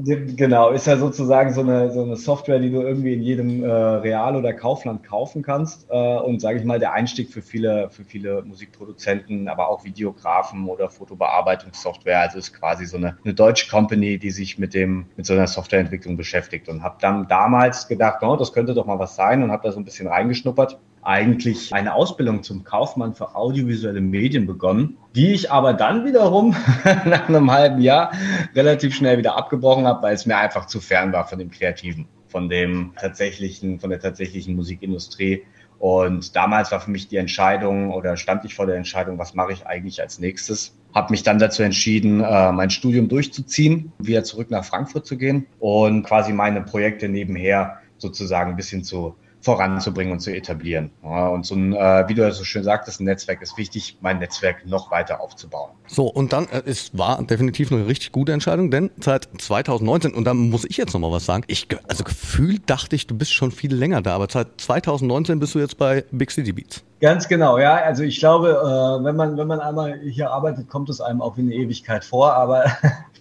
Genau, 0.03 0.71
ist 0.71 0.87
ja 0.87 0.97
sozusagen 0.97 1.53
so 1.53 1.61
eine, 1.61 1.91
so 1.91 2.03
eine 2.03 2.15
Software, 2.15 2.59
die 2.59 2.71
du 2.71 2.81
irgendwie 2.81 3.13
in 3.13 3.21
jedem 3.21 3.63
äh, 3.63 3.67
Real- 3.67 4.35
oder 4.35 4.53
Kaufland 4.53 5.03
kaufen 5.03 5.41
kannst. 5.43 5.87
Äh, 5.89 6.17
und 6.17 6.41
sage 6.41 6.59
ich 6.59 6.65
mal, 6.65 6.79
der 6.79 6.93
Einstieg 6.93 7.29
für 7.29 7.41
viele, 7.41 7.89
für 7.89 8.03
viele 8.03 8.43
Musikproduzenten, 8.43 9.47
aber 9.47 9.69
auch 9.69 9.83
Videografen 9.85 10.67
oder 10.67 10.89
Fotobearbeitungssoftware. 10.89 12.19
Also 12.19 12.37
ist 12.37 12.53
quasi 12.53 12.85
so 12.85 12.97
eine, 12.97 13.17
eine 13.23 13.33
deutsche 13.33 13.69
Company, 13.69 14.17
die 14.19 14.31
sich 14.31 14.57
mit 14.57 14.73
dem, 14.73 15.07
mit 15.15 15.25
so 15.25 15.33
einer 15.33 15.47
Softwareentwicklung 15.47 16.17
beschäftigt. 16.17 16.69
Und 16.69 16.83
habe 16.83 16.97
dann 16.99 17.27
damals 17.27 17.87
gedacht, 17.87 18.21
oh, 18.21 18.35
das 18.35 18.53
könnte 18.53 18.73
doch 18.73 18.85
mal 18.85 18.99
was 18.99 19.15
sein 19.15 19.41
und 19.41 19.51
habe 19.51 19.63
da 19.63 19.71
so 19.71 19.79
ein 19.79 19.85
bisschen 19.85 20.07
reingeschnuppert 20.07 20.79
eigentlich 21.07 21.73
eine 21.73 21.93
Ausbildung 21.93 22.43
zum 22.43 22.65
Kaufmann 22.65 23.15
für 23.15 23.33
audiovisuelle 23.33 24.01
Medien 24.01 24.45
begonnen, 24.45 24.97
die 25.15 25.31
ich 25.31 25.49
aber 25.49 25.73
dann 25.73 26.03
wiederum 26.05 26.53
nach 27.05 27.29
einem 27.29 27.49
halben 27.49 27.81
Jahr 27.81 28.11
relativ 28.53 28.93
schnell 28.93 29.17
wieder 29.17 29.37
abgebrochen 29.37 29.87
habe, 29.87 30.03
weil 30.03 30.13
es 30.13 30.25
mir 30.25 30.37
einfach 30.37 30.65
zu 30.65 30.81
fern 30.81 31.13
war 31.13 31.25
von 31.25 31.39
dem 31.39 31.49
Kreativen, 31.49 32.07
von 32.27 32.49
dem 32.49 32.91
tatsächlichen, 32.99 33.79
von 33.79 33.89
der 33.89 34.01
tatsächlichen 34.01 34.55
Musikindustrie. 34.55 35.43
Und 35.79 36.35
damals 36.35 36.73
war 36.73 36.81
für 36.81 36.91
mich 36.91 37.07
die 37.07 37.17
Entscheidung 37.17 37.93
oder 37.93 38.17
stand 38.17 38.43
ich 38.43 38.53
vor 38.53 38.65
der 38.65 38.75
Entscheidung, 38.75 39.17
was 39.17 39.33
mache 39.33 39.53
ich 39.53 39.65
eigentlich 39.65 40.01
als 40.01 40.19
nächstes? 40.19 40.75
Habe 40.93 41.11
mich 41.11 41.23
dann 41.23 41.39
dazu 41.39 41.63
entschieden, 41.63 42.21
äh, 42.21 42.51
mein 42.51 42.69
Studium 42.69 43.07
durchzuziehen, 43.07 43.93
wieder 43.99 44.25
zurück 44.25 44.51
nach 44.51 44.65
Frankfurt 44.65 45.05
zu 45.05 45.17
gehen 45.17 45.47
und 45.59 46.03
quasi 46.03 46.33
meine 46.33 46.61
Projekte 46.63 47.07
nebenher 47.07 47.77
sozusagen 47.97 48.51
ein 48.51 48.57
bisschen 48.57 48.83
zu 48.83 49.15
voranzubringen 49.41 50.13
und 50.13 50.19
zu 50.19 50.33
etablieren. 50.35 50.91
und 51.01 51.45
so 51.45 51.55
ein, 51.55 51.73
äh, 51.73 52.05
wie 52.07 52.15
du 52.15 52.21
ja 52.21 52.31
so 52.31 52.43
schön 52.43 52.63
sagtest, 52.63 52.99
ein 52.99 53.05
Netzwerk 53.05 53.41
ist 53.41 53.57
wichtig, 53.57 53.97
mein 54.01 54.19
Netzwerk 54.19 54.65
noch 54.65 54.91
weiter 54.91 55.21
aufzubauen. 55.21 55.71
So, 55.87 56.07
und 56.07 56.33
dann, 56.33 56.47
äh, 56.49 56.63
es 56.65 56.97
war 56.97 57.21
definitiv 57.23 57.71
eine 57.71 57.87
richtig 57.87 58.11
gute 58.11 58.33
Entscheidung, 58.33 58.71
denn 58.71 58.89
seit 58.99 59.29
2019, 59.37 60.13
und 60.13 60.25
da 60.25 60.33
muss 60.33 60.65
ich 60.65 60.77
jetzt 60.77 60.93
nochmal 60.93 61.11
was 61.11 61.25
sagen, 61.25 61.43
ich, 61.47 61.67
also 61.87 62.03
gefühlt 62.03 62.69
dachte 62.69 62.95
ich, 62.95 63.07
du 63.07 63.15
bist 63.15 63.33
schon 63.33 63.51
viel 63.51 63.73
länger 63.73 64.01
da, 64.01 64.15
aber 64.15 64.27
seit 64.29 64.59
2019 64.59 65.39
bist 65.39 65.55
du 65.55 65.59
jetzt 65.59 65.77
bei 65.77 66.03
Big 66.11 66.31
City 66.31 66.51
Beats. 66.51 66.83
Ganz 66.99 67.27
genau, 67.27 67.59
ja. 67.59 67.75
Also 67.75 68.03
ich 68.03 68.19
glaube, 68.19 68.49
äh, 68.49 69.03
wenn 69.05 69.15
man, 69.15 69.37
wenn 69.37 69.47
man 69.47 69.59
einmal 69.59 69.99
hier 69.99 70.31
arbeitet, 70.31 70.67
kommt 70.67 70.89
es 70.89 70.99
einem 70.99 71.21
auch 71.21 71.37
wie 71.37 71.41
eine 71.41 71.53
Ewigkeit 71.53 72.03
vor, 72.03 72.33
aber 72.33 72.65